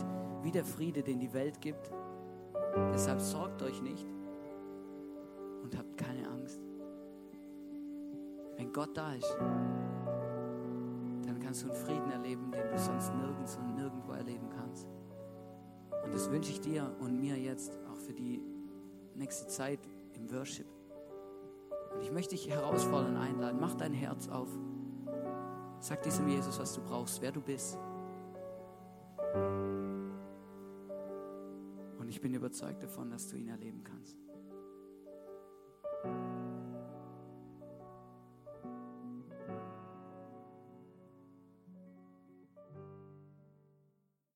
wie 0.47 0.53
der 0.53 0.65
Friede, 0.65 1.03
den 1.03 1.19
die 1.19 1.33
Welt 1.33 1.61
gibt. 1.61 1.91
Deshalb 2.95 3.21
sorgt 3.21 3.63
euch 3.63 3.83
nicht 3.83 4.07
und 5.65 5.77
habt 5.77 5.97
keine 5.97 6.29
Angst. 6.29 6.61
Wenn 8.57 8.73
Gott 8.73 8.97
da 8.97 9.13
ist, 9.15 9.37
dann 11.27 11.41
kannst 11.43 11.65
du 11.65 11.67
einen 11.67 11.75
Frieden 11.75 12.13
erleben, 12.13 12.53
den 12.53 12.71
du 12.71 12.79
sonst 12.79 13.13
nirgends 13.13 13.57
und 13.57 13.75
nirgendwo 13.75 14.13
erleben 14.13 14.49
kannst. 14.57 14.87
Und 16.05 16.15
das 16.15 16.31
wünsche 16.31 16.53
ich 16.53 16.61
dir 16.61 16.95
und 17.01 17.21
mir 17.21 17.37
jetzt 17.37 17.77
auch 17.91 17.99
für 17.99 18.15
die 18.15 18.41
nächste 19.17 19.49
Zeit 19.49 19.81
im 20.15 20.31
Worship. 20.31 20.69
Und 21.93 22.03
ich 22.03 22.13
möchte 22.13 22.37
dich 22.37 22.49
herausfordern, 22.49 23.17
einladen. 23.17 23.59
Mach 23.61 23.75
dein 23.75 23.93
Herz 23.93 24.29
auf. 24.29 24.49
Sag 25.81 26.05
diesem 26.05 26.29
Jesus, 26.29 26.61
was 26.61 26.73
du 26.73 26.83
brauchst, 26.83 27.21
wer 27.21 27.33
du 27.33 27.41
bist. 27.41 27.77
Ich 32.17 32.23
bin 32.23 32.33
überzeugt 32.33 32.83
davon, 32.83 33.11
dass 33.11 33.29
du 33.29 33.37
ihn 33.37 33.49
erleben 33.49 33.85
kannst. 33.85 34.17